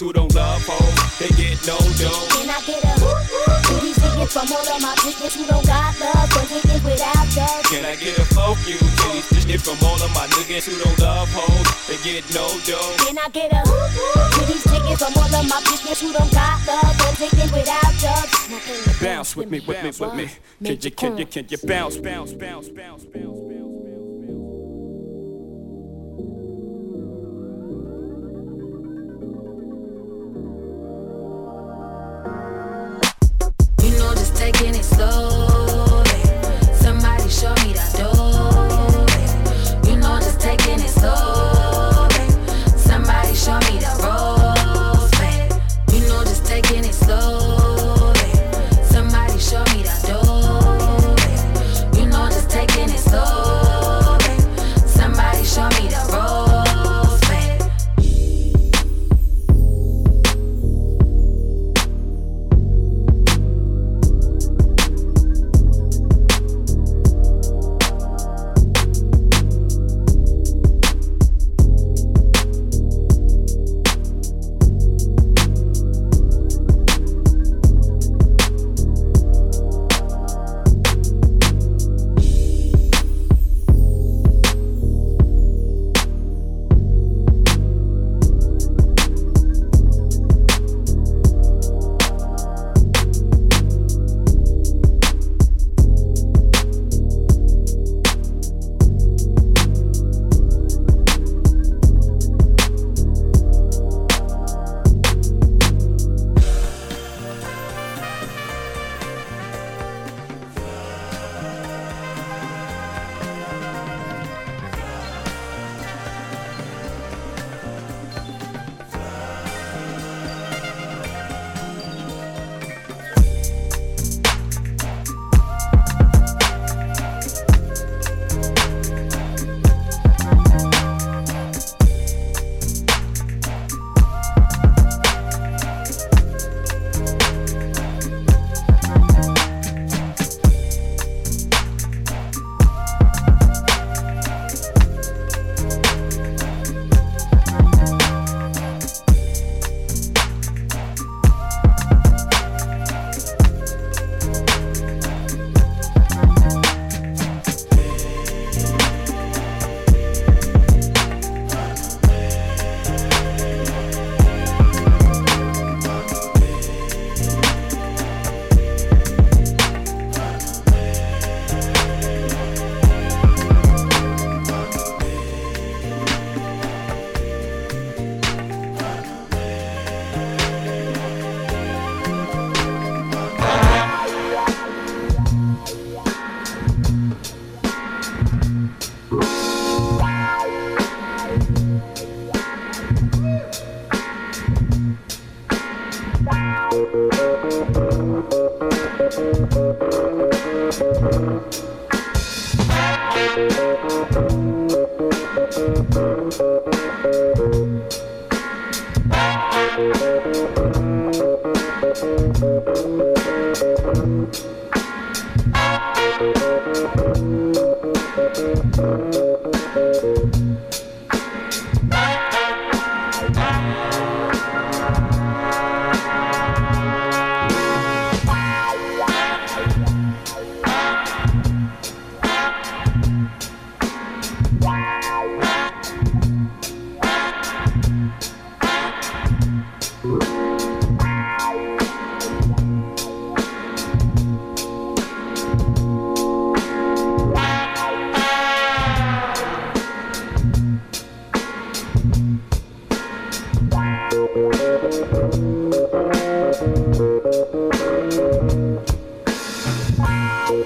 who 0.03 0.11
don't 0.11 0.35
love 0.35 0.61
hoes? 0.67 0.99
They 1.15 1.31
get 1.39 1.55
no 1.63 1.79
dough. 1.95 2.27
Can 2.35 2.51
I 2.51 2.59
get 2.67 2.83
a 2.83 2.93
to 2.99 3.75
these 3.79 3.95
niggas 4.03 4.31
from 4.35 4.51
all 4.51 4.67
of 4.67 4.81
my 4.83 4.93
bitches 4.99 5.33
who 5.39 5.47
don't 5.47 5.65
got 5.65 5.95
love, 5.95 6.27
but 6.35 6.45
niggas 6.51 6.83
without 6.83 7.27
love? 7.39 7.63
Can 7.71 7.85
I 7.87 7.95
get 7.95 8.19
a 8.19 8.25
fuck 8.35 8.59
you 8.67 8.75
to 8.75 9.05
these 9.15 9.27
bitches 9.31 9.61
from 9.63 9.79
all 9.87 9.95
of 10.03 10.11
my 10.11 10.27
niggas 10.35 10.67
who 10.67 10.75
don't 10.83 10.99
love 10.99 11.29
hoes? 11.31 11.67
They 11.87 11.95
get 12.03 12.27
no 12.35 12.43
dough. 12.67 12.95
Can 12.99 13.15
I 13.17 13.29
get 13.31 13.55
a 13.55 13.63
to 13.63 14.41
these 14.51 14.65
niggas 14.67 14.99
from 14.99 15.13
all 15.15 15.31
of 15.31 15.45
my 15.47 15.59
bitches 15.71 15.99
who 16.03 16.11
don't 16.11 16.31
got 16.35 16.59
love, 16.67 16.93
but 16.99 17.13
niggas 17.23 17.51
without 17.55 17.93
love? 18.03 18.27
Now 18.51 18.59
can 18.59 18.75
you 18.75 18.93
Bounce 18.99 19.35
with 19.37 19.49
me, 19.49 19.59
with 19.61 19.83
me, 19.83 19.91
with 20.05 20.13
me. 20.15 20.25
Can 20.63 20.77
you, 20.81 20.91
can 20.91 21.17
you, 21.17 21.25
can 21.25 21.45
you 21.47 21.57
bounce, 21.63 21.97
bounce, 21.97 22.33
bounce, 22.33 22.67
bounce, 22.67 22.92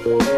Yeah. 0.05 0.37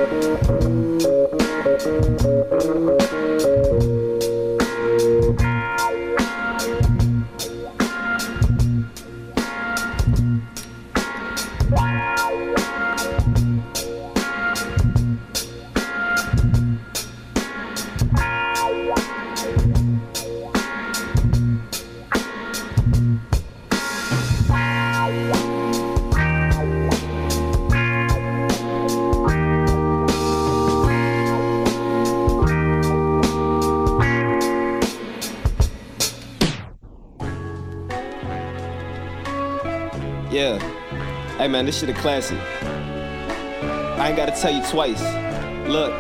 This 41.70 41.82
shit 41.82 41.90
a 41.90 41.94
classic. 41.94 42.40
I 42.64 44.08
ain't 44.08 44.18
gotta 44.18 44.32
tell 44.32 44.52
you 44.52 44.64
twice. 44.72 45.04
Look. 45.68 45.94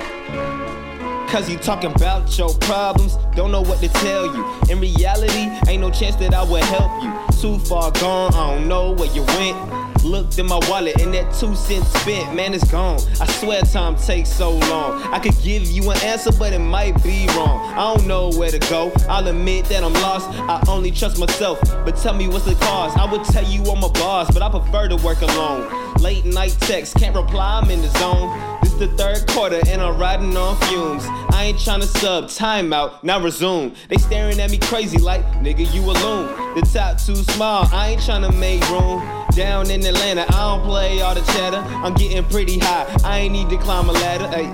Cause 1.30 1.48
you 1.48 1.60
talking 1.60 1.92
about 1.92 2.36
your 2.40 2.52
problems, 2.56 3.18
don't 3.36 3.52
know 3.52 3.62
what 3.62 3.80
to 3.82 3.88
tell 3.88 4.26
you. 4.36 4.52
In 4.72 4.80
reality, 4.80 5.48
ain't 5.68 5.82
no 5.82 5.92
chance 5.92 6.16
that 6.16 6.34
I 6.34 6.42
would 6.42 6.64
help 6.64 7.04
you. 7.04 7.14
Too 7.40 7.60
far 7.60 7.92
gone, 7.92 8.34
I 8.34 8.56
don't 8.56 8.68
know 8.68 8.94
where 8.94 9.14
you 9.14 9.22
went. 9.22 9.79
Looked 10.04 10.40
in 10.40 10.48
my 10.48 10.60
wallet 10.70 11.02
and 11.02 11.14
that 11.14 11.34
two 11.34 11.56
cents 11.56 11.88
spent, 12.00 12.34
man, 12.34 12.54
it's 12.54 12.70
gone. 12.72 13.00
I 13.20 13.28
swear 13.28 13.62
time 13.62 13.96
takes 13.98 14.30
so 14.30 14.52
long. 14.52 15.02
I 15.14 15.20
could 15.20 15.36
give 15.44 15.64
you 15.64 15.92
an 15.92 15.98
answer, 16.04 16.32
but 16.32 16.54
it 16.54 16.60
might 16.60 17.02
be 17.04 17.28
wrong. 17.36 17.60
I 17.74 17.94
don't 17.94 18.08
know 18.08 18.30
where 18.32 18.50
to 18.50 18.60
go. 18.70 18.92
I'll 19.10 19.28
admit 19.28 19.66
that 19.66 19.84
I'm 19.84 19.94
lost. 19.94 20.30
I 20.30 20.64
only 20.68 20.92
trust 20.92 21.20
myself. 21.20 21.60
But 21.86 21.98
tell 21.98 22.14
me 22.14 22.28
what's 22.28 22.46
the 22.46 22.56
cause. 22.56 22.96
I 22.96 23.12
would 23.12 23.24
tell 23.26 23.44
you 23.44 23.64
I'm 23.64 23.84
a 23.84 23.90
boss, 23.90 24.32
but 24.32 24.42
I 24.42 24.50
prefer 24.50 24.88
to 24.88 24.96
work 24.98 25.22
alone. 25.22 25.94
Late 25.96 26.26
night 26.26 26.56
texts, 26.62 26.96
can't 26.96 27.16
reply, 27.16 27.60
I'm 27.62 27.70
in 27.70 27.82
the 27.82 27.90
zone. 28.00 28.60
This 28.62 28.74
the 28.74 28.88
third 28.96 29.28
quarter 29.28 29.60
and 29.68 29.82
I'm 29.82 29.98
riding 29.98 30.36
on 30.38 30.56
fumes. 30.68 31.04
I 31.34 31.46
ain't 31.46 31.58
tryna 31.58 31.84
sub, 31.84 32.26
timeout, 32.26 33.04
now 33.04 33.22
resume. 33.22 33.74
They 33.90 33.98
staring 33.98 34.40
at 34.40 34.50
me 34.50 34.60
crazy 34.60 34.98
like, 34.98 35.26
nigga, 35.44 35.72
you 35.74 35.82
alone. 35.82 36.56
The 36.56 36.62
top 36.62 36.98
too 36.98 37.16
small, 37.16 37.68
I 37.74 37.90
ain't 37.90 38.02
tryna 38.02 38.38
make 38.40 38.68
room. 38.70 39.19
Down 39.40 39.72
in 39.72 39.86
Atlanta, 39.86 40.26
I 40.28 40.32
don't 40.32 40.64
play 40.66 41.00
all 41.00 41.16
the 41.16 41.22
chatter. 41.22 41.64
I'm 41.78 41.94
getting 41.94 42.26
pretty 42.26 42.60
high, 42.60 42.86
I 43.06 43.20
ain't 43.20 43.32
need 43.32 43.50
to 43.50 43.58
climb 43.58 43.88
a 43.88 43.94
ladder. 43.94 44.28
Hey, 44.28 44.48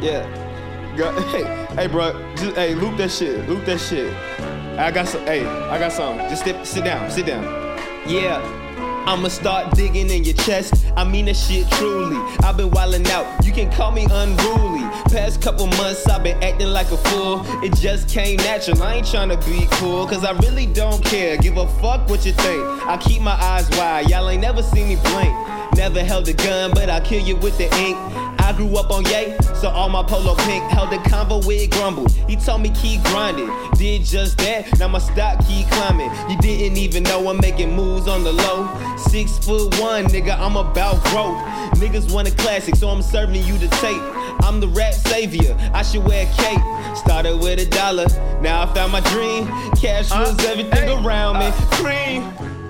yeah. 0.00 0.94
Go, 0.96 1.10
hey, 1.32 1.66
hey, 1.74 1.88
bro, 1.88 2.12
just 2.36 2.54
hey, 2.54 2.76
loop 2.76 2.96
that 2.98 3.10
shit, 3.10 3.48
loop 3.48 3.64
that 3.64 3.80
shit. 3.80 4.14
I 4.78 4.92
got 4.92 5.08
some, 5.08 5.22
hey, 5.22 5.44
I 5.44 5.76
got 5.80 5.90
some. 5.90 6.18
Just 6.30 6.44
sit, 6.44 6.64
sit 6.64 6.84
down, 6.84 7.10
sit 7.10 7.26
down. 7.26 7.42
Yeah. 8.08 8.38
I'ma 9.06 9.26
start 9.26 9.74
digging 9.74 10.08
in 10.08 10.22
your 10.22 10.34
chest. 10.34 10.86
I 10.96 11.02
mean 11.02 11.24
that 11.24 11.36
shit 11.36 11.68
truly. 11.72 12.16
I've 12.44 12.56
been 12.56 12.70
wildin' 12.70 13.08
out. 13.08 13.44
You 13.44 13.52
can 13.52 13.72
call 13.72 13.90
me 13.90 14.06
unruly. 14.08 14.73
Past 15.10 15.40
couple 15.40 15.66
months 15.66 16.06
I've 16.06 16.22
been 16.22 16.42
acting 16.42 16.68
like 16.68 16.90
a 16.90 16.96
fool. 16.96 17.42
It 17.62 17.74
just 17.76 18.08
came 18.08 18.36
natural. 18.38 18.82
I 18.82 18.94
ain't 18.94 19.06
tryna 19.06 19.44
be 19.46 19.66
cool, 19.76 20.06
cause 20.06 20.24
I 20.24 20.32
really 20.38 20.66
don't 20.66 21.04
care. 21.04 21.36
Give 21.36 21.56
a 21.56 21.68
fuck 21.80 22.08
what 22.08 22.24
you 22.26 22.32
think. 22.32 22.62
I 22.86 22.96
keep 22.96 23.22
my 23.22 23.32
eyes 23.32 23.68
wide. 23.70 24.10
Y'all 24.10 24.28
ain't 24.28 24.42
never 24.42 24.62
seen 24.62 24.88
me 24.88 24.96
blink. 24.96 25.34
Never 25.76 26.04
held 26.04 26.28
a 26.28 26.32
gun, 26.32 26.70
but 26.72 26.88
I'll 26.88 27.00
kill 27.00 27.20
you 27.20 27.36
with 27.36 27.58
the 27.58 27.64
ink. 27.78 27.96
I 28.44 28.52
grew 28.52 28.76
up 28.76 28.90
on 28.90 29.04
Ye, 29.06 29.34
so 29.54 29.70
all 29.70 29.88
my 29.88 30.02
polo 30.02 30.34
pink 30.44 30.62
held 30.64 30.92
a 30.92 30.98
convo 30.98 31.44
with 31.46 31.70
Grumble. 31.70 32.06
He 32.28 32.36
told 32.36 32.60
me 32.60 32.70
keep 32.70 33.02
grinding, 33.04 33.50
did 33.78 34.04
just 34.04 34.36
that. 34.38 34.78
Now 34.78 34.88
my 34.88 34.98
stock 34.98 35.38
keep 35.46 35.66
climbing. 35.68 36.10
You 36.28 36.36
didn't 36.38 36.76
even 36.76 37.04
know 37.04 37.26
I'm 37.28 37.38
making 37.38 37.74
moves 37.74 38.06
on 38.06 38.22
the 38.22 38.32
low. 38.32 38.68
Six 38.98 39.38
foot 39.38 39.80
one, 39.80 40.04
nigga, 40.06 40.38
I'm 40.38 40.56
about 40.56 41.02
growth. 41.04 41.38
Niggas 41.80 42.12
want 42.12 42.28
a 42.28 42.32
classic, 42.32 42.76
so 42.76 42.88
I'm 42.88 43.02
serving 43.02 43.42
you 43.44 43.56
the 43.56 43.68
tape. 43.80 44.02
I'm 44.40 44.60
the 44.60 44.68
rap 44.68 44.94
savior, 44.94 45.56
I 45.72 45.82
should 45.82 46.04
wear 46.04 46.26
a 46.26 46.32
cape. 46.34 46.96
Started 46.96 47.40
with 47.40 47.58
a 47.58 47.66
dollar, 47.66 48.06
now 48.40 48.62
I 48.62 48.74
found 48.74 48.92
my 48.92 49.00
dream. 49.00 49.46
Cash 49.76 50.10
uh, 50.12 50.24
rules 50.24 50.44
everything 50.46 50.88
around 51.04 51.38
me. 51.38 51.46
Uh. 51.46 51.52
Cream, 51.72 52.22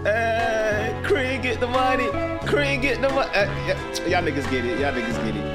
hey, 0.05 1.01
cream, 1.05 1.41
get 1.43 1.61
the 1.61 1.69
money. 1.69 2.09
Cream, 2.47 2.81
get 2.81 3.01
the 3.01 3.09
money. 3.09 3.31
Uh, 3.35 3.45
y'all 4.07 4.23
niggas 4.23 4.51
get 4.51 4.65
it, 4.65 4.79
y'all 4.81 4.93
niggas 4.93 5.25
get 5.25 5.37
it. 5.37 5.54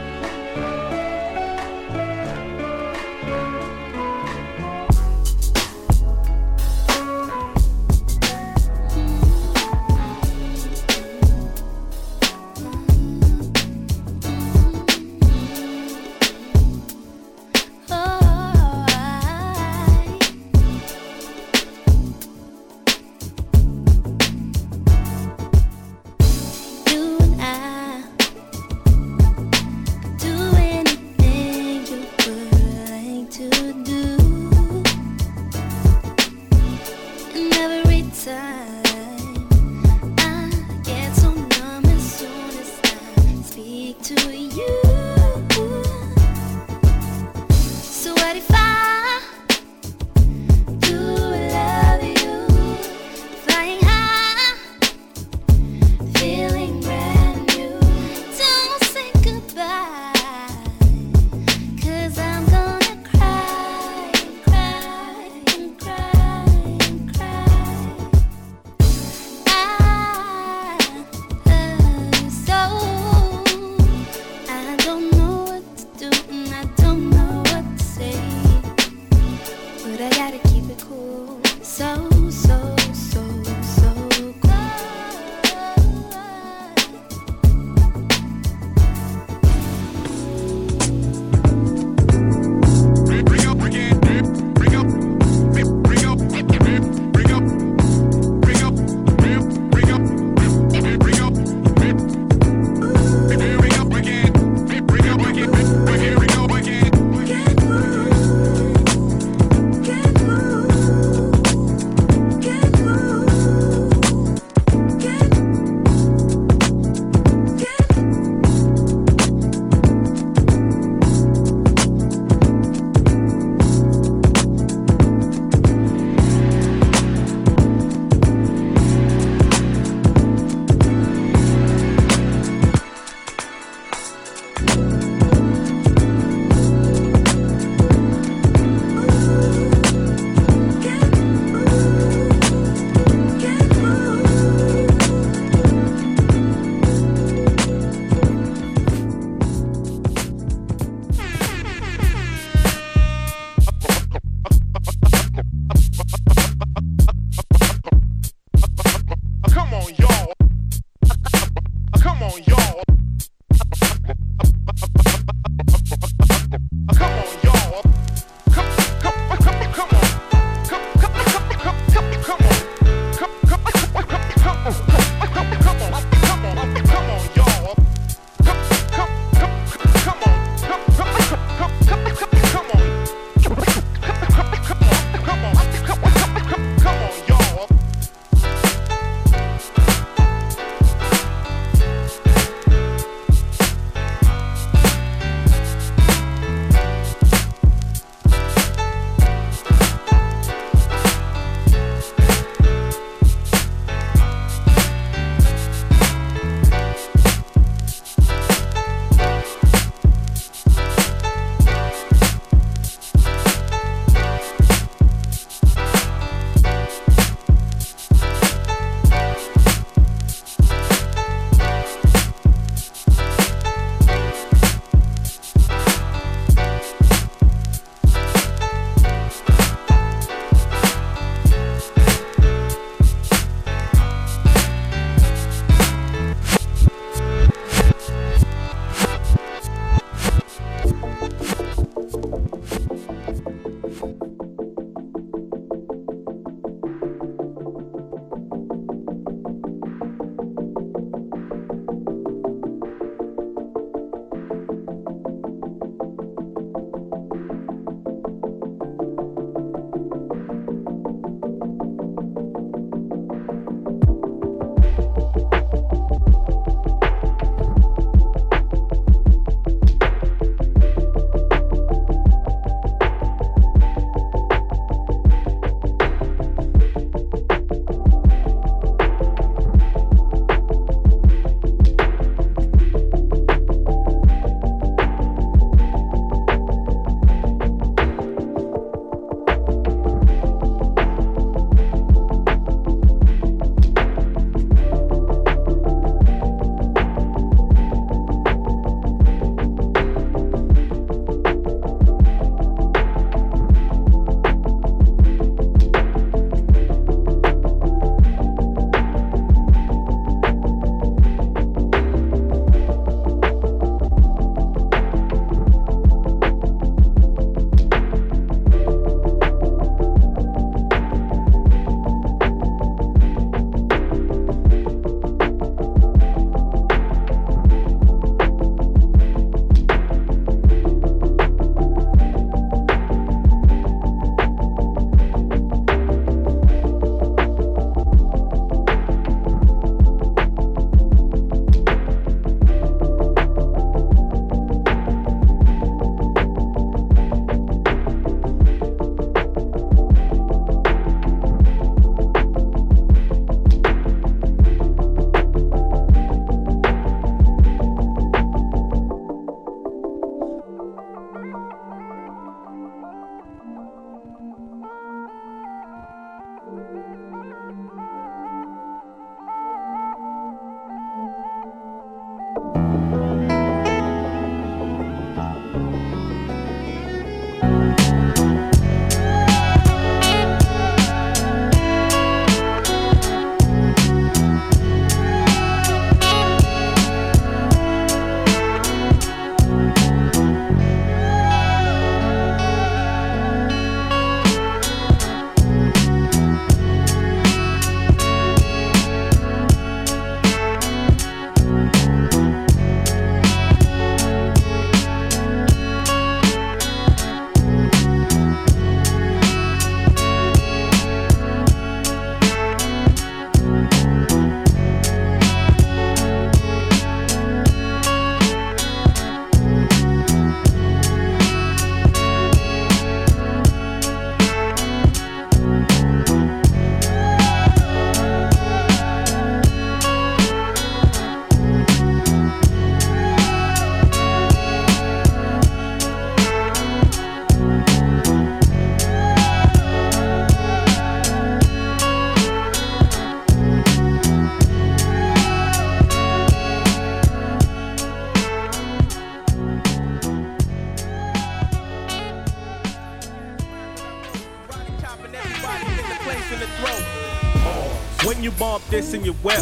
This 459.00 459.14
in 459.14 459.24
your 459.24 459.36
whip, 459.36 459.62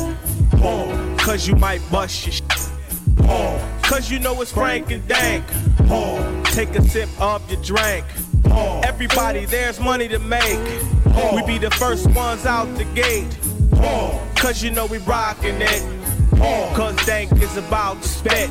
pause. 0.59 1.22
Cause 1.22 1.47
you 1.47 1.55
might 1.55 1.81
bust 1.91 2.26
your 2.26 2.34
shit. 2.34 2.69
Pause. 3.18 3.61
Cause 3.84 4.09
you 4.09 4.18
know 4.18 4.41
it's 4.41 4.51
Frank 4.51 4.89
and 4.89 5.07
Dank. 5.07 5.45
Pause. 5.88 6.55
Take 6.55 6.69
a 6.69 6.81
sip 6.81 7.09
of 7.22 7.47
your 7.51 7.61
drink. 7.61 8.05
Pause. 8.43 8.85
Everybody, 8.85 9.45
there's 9.45 9.80
money 9.80 10.07
to 10.07 10.18
make. 10.19 10.65
Pause. 11.03 11.35
We 11.35 11.45
be 11.45 11.57
the 11.59 11.69
first 11.72 12.09
ones 12.15 12.47
out 12.47 12.65
the 12.77 12.85
gate. 12.95 13.30
Pause. 13.72 14.39
Cause 14.39 14.64
you 14.64 14.72
know 14.72 14.88
we 14.88 14.97
rockin' 14.99 15.61
it. 15.61 15.84
Pause. 16.31 16.76
Cause 16.76 17.05
Dank 17.05 17.31
is 17.34 17.57
about 17.57 18.01
to 18.01 18.07
spit. 18.07 18.49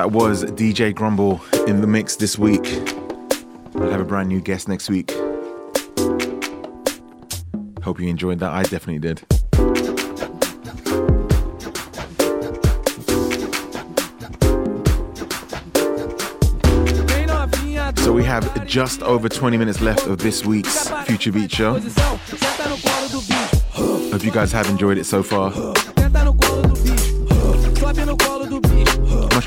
That 0.00 0.12
was 0.12 0.44
DJ 0.44 0.94
Grumble 0.94 1.42
in 1.66 1.82
the 1.82 1.86
mix 1.86 2.16
this 2.16 2.38
week. 2.38 2.62
We'll 3.74 3.90
have 3.90 4.00
a 4.00 4.04
brand 4.04 4.30
new 4.30 4.40
guest 4.40 4.66
next 4.66 4.88
week. 4.88 5.10
Hope 7.82 8.00
you 8.00 8.08
enjoyed 8.08 8.38
that. 8.38 8.50
I 8.50 8.62
definitely 8.62 9.00
did. 9.00 9.18
So 17.98 18.14
we 18.14 18.24
have 18.24 18.66
just 18.66 19.02
over 19.02 19.28
20 19.28 19.58
minutes 19.58 19.82
left 19.82 20.06
of 20.06 20.16
this 20.16 20.46
week's 20.46 20.88
Future 21.04 21.30
Beat 21.30 21.52
Show. 21.52 21.78
Hope 23.74 24.24
you 24.24 24.30
guys 24.30 24.50
have 24.52 24.70
enjoyed 24.70 24.96
it 24.96 25.04
so 25.04 25.22
far. 25.22 25.52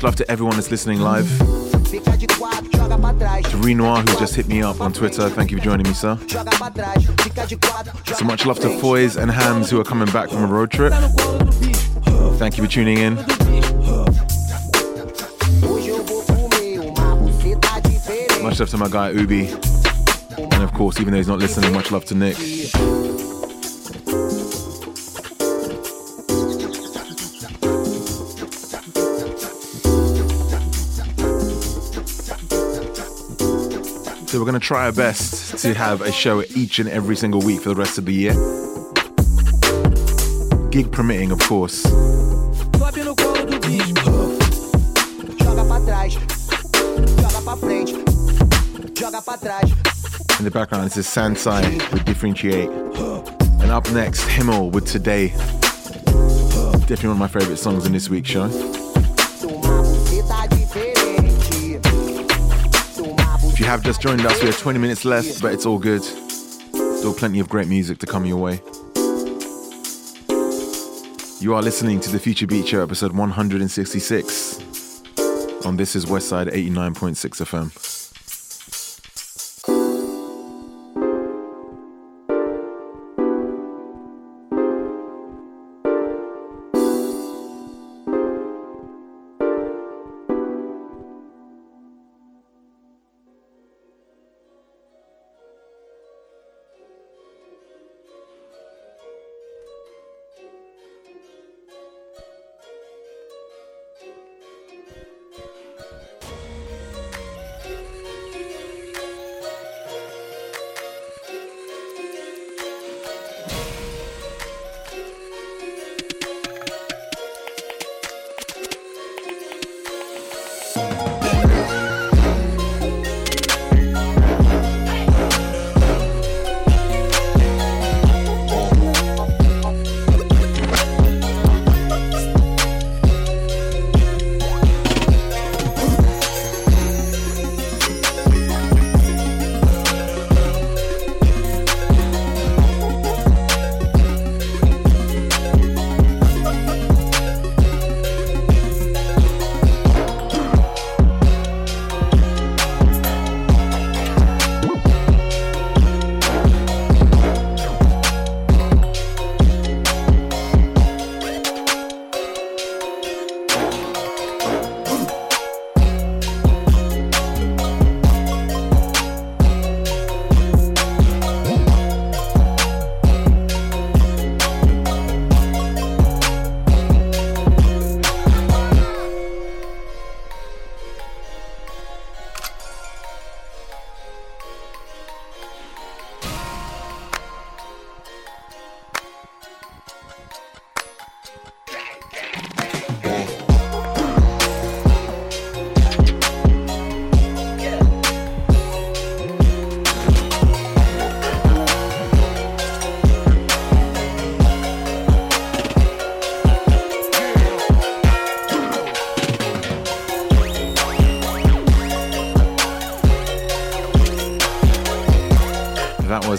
Love 0.04 0.16
to 0.16 0.30
everyone 0.30 0.54
that's 0.54 0.70
listening 0.70 1.00
live. 1.00 1.26
To 1.38 1.56
Renoir, 3.62 4.02
who 4.02 4.18
just 4.18 4.34
hit 4.34 4.46
me 4.46 4.60
up 4.60 4.82
on 4.82 4.92
Twitter, 4.92 5.30
thank 5.30 5.50
you 5.50 5.56
for 5.56 5.64
joining 5.64 5.86
me, 5.86 5.94
sir. 5.94 6.18
So 8.14 8.24
much 8.26 8.44
love 8.44 8.60
to 8.60 8.78
Foys 8.80 9.16
and 9.16 9.30
Hams, 9.30 9.70
who 9.70 9.80
are 9.80 9.84
coming 9.84 10.12
back 10.12 10.28
from 10.28 10.44
a 10.44 10.46
road 10.46 10.70
trip. 10.70 10.92
Thank 12.36 12.58
you 12.58 12.64
for 12.64 12.70
tuning 12.70 12.98
in. 12.98 13.14
Much 18.42 18.60
love 18.60 18.68
to 18.68 18.76
my 18.76 18.88
guy 18.90 19.08
Ubi. 19.08 19.48
And 20.36 20.62
of 20.62 20.74
course, 20.74 21.00
even 21.00 21.12
though 21.12 21.18
he's 21.18 21.28
not 21.28 21.38
listening, 21.38 21.72
much 21.72 21.90
love 21.90 22.04
to 22.06 22.14
Nick. 22.14 22.36
So 34.34 34.40
we're 34.40 34.46
going 34.46 34.60
to 34.60 34.66
try 34.66 34.86
our 34.86 34.92
best 34.92 35.58
to 35.58 35.74
have 35.74 36.00
a 36.00 36.10
show 36.10 36.42
each 36.56 36.80
and 36.80 36.88
every 36.88 37.14
single 37.14 37.40
week 37.40 37.60
for 37.60 37.68
the 37.68 37.76
rest 37.76 37.98
of 37.98 38.06
the 38.06 38.12
year. 38.12 38.32
Gig 40.72 40.90
permitting, 40.90 41.30
of 41.30 41.38
course. 41.38 41.84
In 41.84 41.92
the 50.42 50.50
background, 50.52 50.86
this 50.86 50.96
is 50.96 51.06
Sansai 51.06 51.92
with 51.92 52.04
Diferente. 52.04 52.66
And 53.62 53.70
up 53.70 53.88
next, 53.92 54.26
Himmel 54.26 54.70
with 54.70 54.84
Today. 54.84 55.28
Definitely 55.28 57.10
one 57.10 57.12
of 57.12 57.18
my 57.18 57.28
favorite 57.28 57.58
songs 57.58 57.86
in 57.86 57.92
this 57.92 58.10
week's 58.10 58.30
show. 58.30 58.83
Have 63.74 63.82
just 63.82 64.00
joined 64.00 64.24
us, 64.24 64.40
we 64.40 64.46
have 64.46 64.56
20 64.56 64.78
minutes 64.78 65.04
left, 65.04 65.42
but 65.42 65.52
it's 65.52 65.66
all 65.66 65.80
good. 65.80 66.00
Still 66.04 67.12
plenty 67.12 67.40
of 67.40 67.48
great 67.48 67.66
music 67.66 67.98
to 67.98 68.06
come 68.06 68.24
your 68.24 68.36
way. 68.36 68.62
You 71.40 71.54
are 71.54 71.60
listening 71.62 71.98
to 72.00 72.10
the 72.12 72.20
Future 72.20 72.46
Beat 72.46 72.68
Show, 72.68 72.84
episode 72.84 73.10
166. 73.10 75.02
On 75.66 75.76
This 75.76 75.96
is 75.96 76.06
Westside 76.06 76.52
89.6 76.52 77.42
FM. 77.42 77.93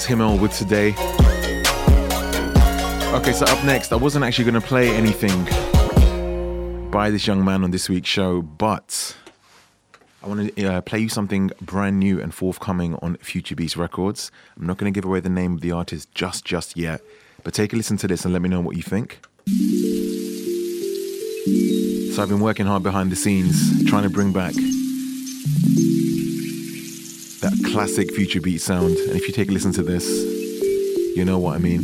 Was 0.06 0.10
Himmel 0.10 0.38
with 0.38 0.56
Today. 0.56 0.90
Okay, 3.16 3.34
so 3.34 3.46
up 3.46 3.64
next, 3.66 3.92
I 3.92 3.96
wasn't 3.96 4.24
actually 4.24 4.46
going 4.46 4.62
to 4.62 4.68
play 4.68 4.90
anything 4.90 5.46
by 6.92 7.10
this 7.10 7.26
young 7.26 7.44
man 7.44 7.64
on 7.64 7.72
this 7.72 7.90
week's 7.90 8.10
show, 8.10 8.44
but 8.44 9.16
I 10.22 10.28
want 10.28 10.56
to 10.56 10.66
uh, 10.66 10.82
play 10.82 11.00
you 11.00 11.10
something 11.10 11.50
brand 11.60 12.00
new 12.00 12.22
and 12.22 12.32
forthcoming 12.34 12.96
on 13.02 13.16
Future 13.18 13.56
Beats 13.56 13.76
Records. 13.78 14.32
I'm 14.58 14.68
not 14.68 14.78
going 14.78 14.94
to 14.94 14.96
give 14.96 15.06
away 15.06 15.22
the 15.22 15.30
name 15.30 15.56
of 15.56 15.62
the 15.62 15.72
artist 15.72 16.14
just 16.14 16.46
just 16.46 16.78
yet, 16.78 17.02
but 17.44 17.56
take 17.56 17.74
a 17.74 17.76
listen 17.76 17.98
to 17.98 18.08
this 18.08 18.26
and 18.26 18.34
let 18.34 18.44
me 18.44 18.50
know 18.50 18.62
what 18.62 18.76
you 18.78 18.84
think. 18.84 19.26
So 22.14 22.22
I've 22.22 22.30
been 22.30 22.42
working 22.42 22.68
hard 22.68 22.84
behind 22.84 23.12
the 23.12 23.16
scenes, 23.16 23.84
trying 23.86 24.04
to 24.04 24.10
bring 24.10 24.32
back 24.32 24.54
that 27.42 27.54
classic 27.72 28.14
Future 28.14 28.42
Beat 28.42 28.62
sound. 28.62 28.98
And 28.98 29.16
if 29.16 29.28
you 29.28 29.34
take 29.34 29.50
a 29.50 29.52
listen 29.52 29.72
to 29.74 29.84
this, 29.84 30.08
you 31.16 31.26
know 31.26 31.40
what 31.40 31.56
I 31.56 31.60
mean. 31.60 31.82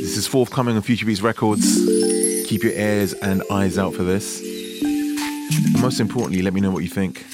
This 0.00 0.16
is 0.16 0.26
forthcoming 0.26 0.76
on 0.76 0.82
Future 0.82 1.06
Beats 1.06 1.20
Records. 1.20 1.64
Keep 2.46 2.62
your 2.62 2.72
ears 2.72 3.12
and 3.14 3.42
eyes 3.50 3.78
out 3.78 3.94
for 3.94 4.02
this. 4.02 4.40
And 4.40 5.80
most 5.82 6.00
importantly, 6.00 6.42
let 6.42 6.54
me 6.54 6.60
know 6.60 6.70
what 6.70 6.82
you 6.82 6.88
think. 6.88 7.26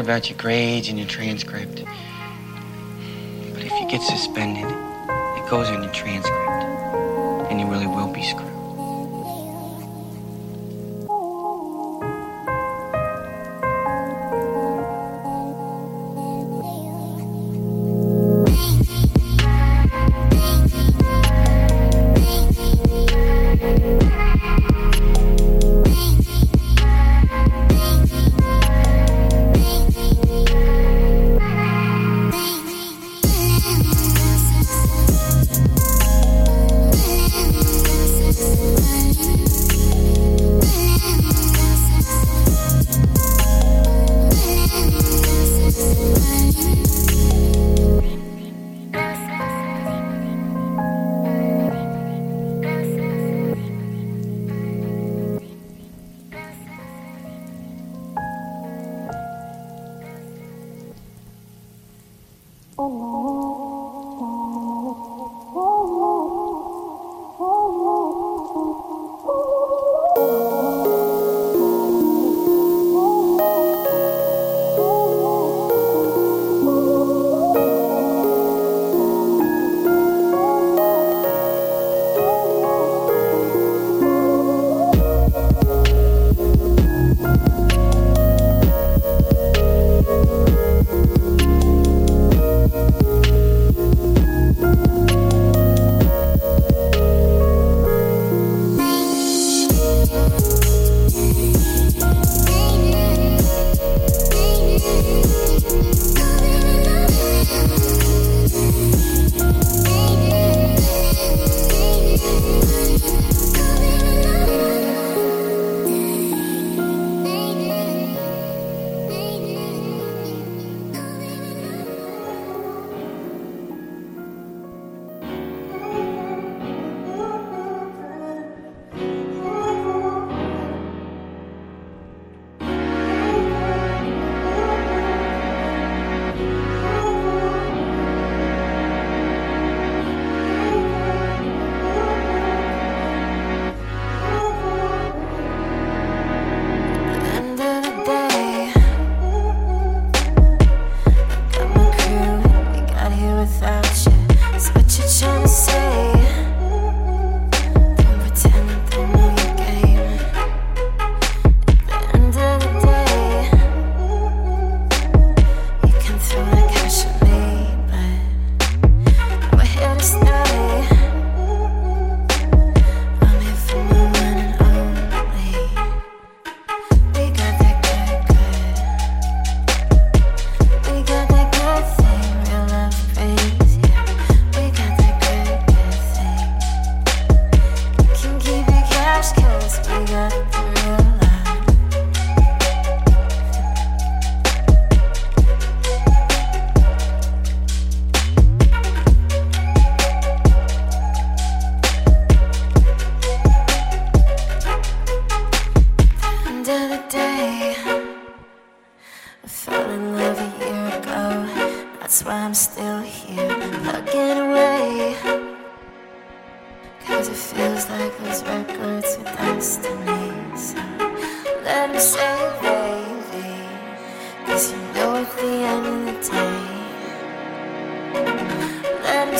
About 0.00 0.28
your 0.28 0.38
grades 0.38 0.88
and 0.88 0.98
your 0.98 1.06
transcript. 1.06 1.69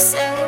Say, 0.01 0.40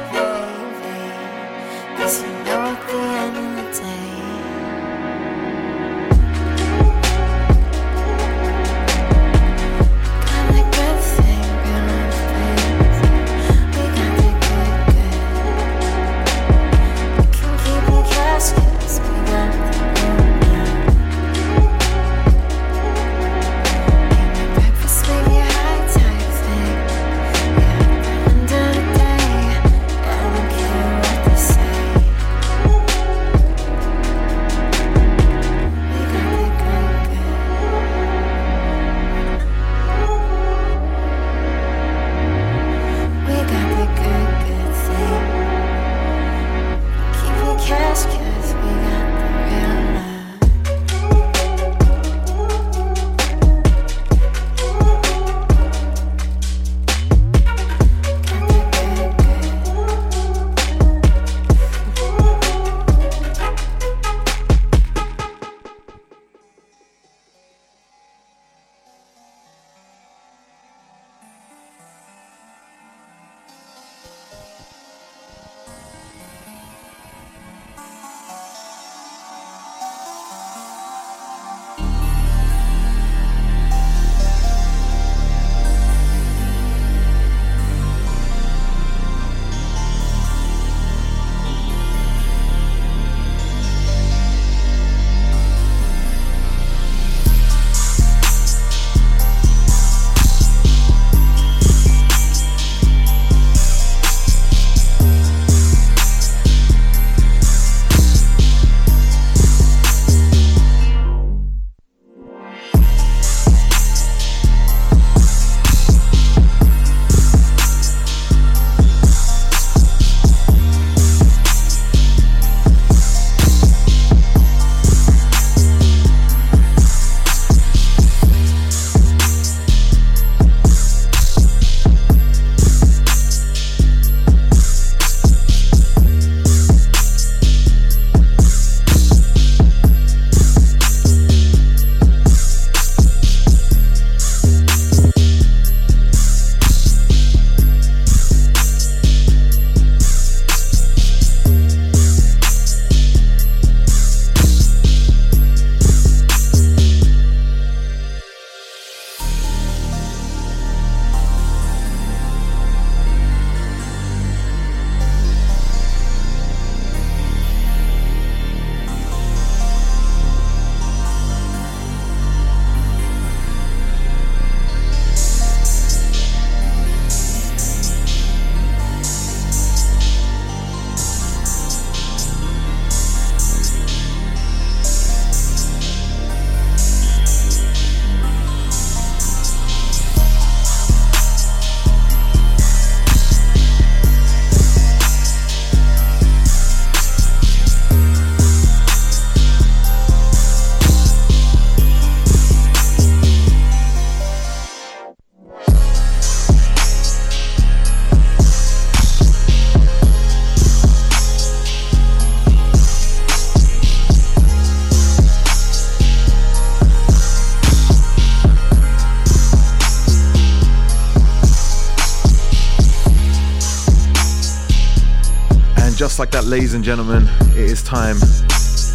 like 226.22 226.30
that, 226.30 226.44
ladies 226.44 226.74
and 226.74 226.84
gentlemen, 226.84 227.28
it 227.50 227.56
is 227.56 227.82
time 227.82 228.16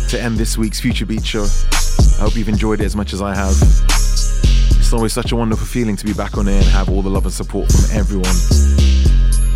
to 0.07 0.17
end 0.17 0.37
this 0.37 0.57
week's 0.57 0.79
Future 0.79 1.05
Beat 1.05 1.25
Show. 1.25 1.43
I 1.43 2.21
hope 2.21 2.37
you've 2.37 2.47
enjoyed 2.47 2.79
it 2.79 2.85
as 2.85 2.95
much 2.95 3.11
as 3.11 3.21
I 3.21 3.35
have. 3.35 3.51
It's 4.79 4.93
always 4.93 5.11
such 5.11 5.33
a 5.33 5.35
wonderful 5.35 5.67
feeling 5.67 5.97
to 5.97 6.05
be 6.05 6.13
back 6.13 6.37
on 6.37 6.47
air 6.47 6.55
and 6.55 6.67
have 6.67 6.89
all 6.89 7.01
the 7.01 7.09
love 7.09 7.25
and 7.25 7.33
support 7.33 7.69
from 7.69 7.97
everyone 7.99 8.33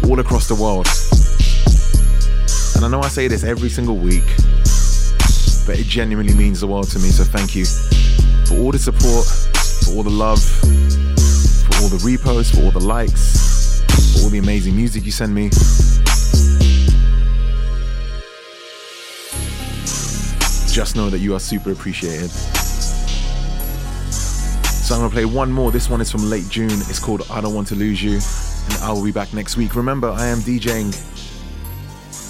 all 0.04 0.20
across 0.20 0.50
the 0.50 0.56
world. 0.56 0.86
And 2.76 2.84
I 2.84 2.90
know 2.90 3.02
I 3.02 3.08
say 3.08 3.30
this 3.30 3.46
every 3.46 3.70
single 3.70 3.96
week, 3.96 4.28
but 5.66 5.80
it 5.80 5.86
genuinely 5.86 6.34
means 6.34 6.60
the 6.60 6.68
world 6.68 6.90
to 6.90 7.00
me. 7.00 7.08
So 7.08 7.24
thank 7.24 7.56
you 7.56 7.64
for 8.48 8.60
all 8.60 8.74
the 8.74 8.80
support, 8.80 9.26
for 9.86 9.96
all 9.96 10.04
the 10.04 10.10
love, 10.10 10.44
for 10.44 11.84
all 11.84 11.88
the 11.88 12.02
reposts, 12.04 12.54
for 12.54 12.66
all 12.66 12.72
the 12.72 12.86
likes, 12.86 13.82
for 14.12 14.24
all 14.24 14.30
the 14.30 14.40
amazing 14.40 14.76
music 14.76 15.06
you 15.06 15.12
send 15.14 15.34
me. 15.34 15.52
Just 20.72 20.96
know 20.96 21.10
that 21.10 21.20
you 21.20 21.36
are 21.36 21.40
super 21.40 21.74
appreciated. 21.74 22.30
So 24.12 24.96
I'm 24.96 25.02
gonna 25.02 25.12
play 25.12 25.26
one 25.26 25.52
more. 25.52 25.70
This 25.70 25.90
one 25.90 26.00
is 26.00 26.10
from 26.10 26.30
late 26.30 26.48
June. 26.50 26.72
It's 26.72 26.98
called 26.98 27.24
I 27.30 27.42
Don't 27.42 27.54
Want 27.54 27.68
to 27.68 27.76
Lose 27.76 28.02
You. 28.02 28.14
And 28.14 28.84
I 28.84 28.94
will 28.94 29.04
be 29.04 29.12
back 29.12 29.34
next 29.34 29.58
week. 29.58 29.76
Remember, 29.76 30.10
I 30.10 30.28
am 30.28 30.38
DJing 30.40 30.96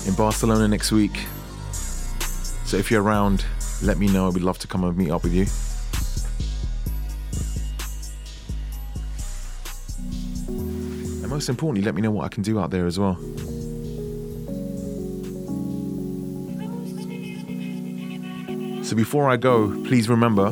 in 0.07 0.15
Barcelona 0.15 0.67
next 0.67 0.91
week. 0.91 1.15
So 2.65 2.77
if 2.77 2.89
you're 2.89 3.03
around, 3.03 3.45
let 3.83 3.99
me 3.99 4.07
know. 4.07 4.31
We'd 4.31 4.41
love 4.41 4.57
to 4.59 4.67
come 4.67 4.83
and 4.85 4.97
meet 4.97 5.11
up 5.11 5.21
with 5.21 5.33
you. 5.33 5.45
And 11.21 11.29
most 11.29 11.47
importantly, 11.47 11.83
let 11.85 11.93
me 11.93 12.01
know 12.01 12.09
what 12.09 12.25
I 12.25 12.29
can 12.29 12.41
do 12.41 12.59
out 12.59 12.71
there 12.71 12.87
as 12.87 12.97
well. 12.97 13.19
So 18.91 18.97
before 18.97 19.29
I 19.29 19.37
go, 19.37 19.69
please 19.85 20.09
remember 20.09 20.47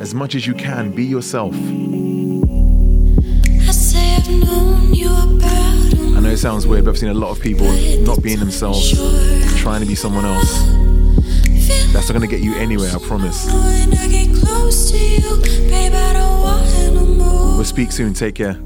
as 0.00 0.14
much 0.14 0.36
as 0.36 0.46
you 0.46 0.54
can, 0.54 0.92
be 0.92 1.02
yourself. 1.02 1.52
I 1.52 1.56
say 3.72 4.14
I've 4.14 4.30
known 4.30 4.94
you 4.94 5.08
about 5.08 6.16
I 6.16 6.20
know 6.20 6.28
it 6.28 6.36
sounds 6.36 6.64
weird, 6.64 6.84
but 6.84 6.92
I've 6.92 6.98
seen 6.98 7.08
a 7.08 7.14
lot 7.14 7.30
of 7.30 7.40
people 7.42 7.66
not 8.04 8.22
being 8.22 8.38
themselves, 8.38 8.92
trying 9.60 9.80
to 9.80 9.86
be 9.88 9.96
someone 9.96 10.26
else. 10.26 10.62
That's 11.92 12.08
not 12.08 12.12
gonna 12.12 12.28
get 12.28 12.42
you 12.42 12.54
anywhere, 12.54 12.92
I 12.94 13.00
promise. 13.00 13.46
when 13.46 13.92
I 13.98 14.06
get 14.06 14.32
close 14.36 14.92
to 14.92 14.96
you, 14.96 15.42
babe. 15.68 15.92
I 15.92 16.12
don't 16.12 16.40
want 16.40 16.94
no 16.94 17.04
more. 17.04 17.56
We'll 17.56 17.64
speak 17.64 17.90
soon. 17.90 18.14
Take 18.14 18.36
care. 18.36 18.60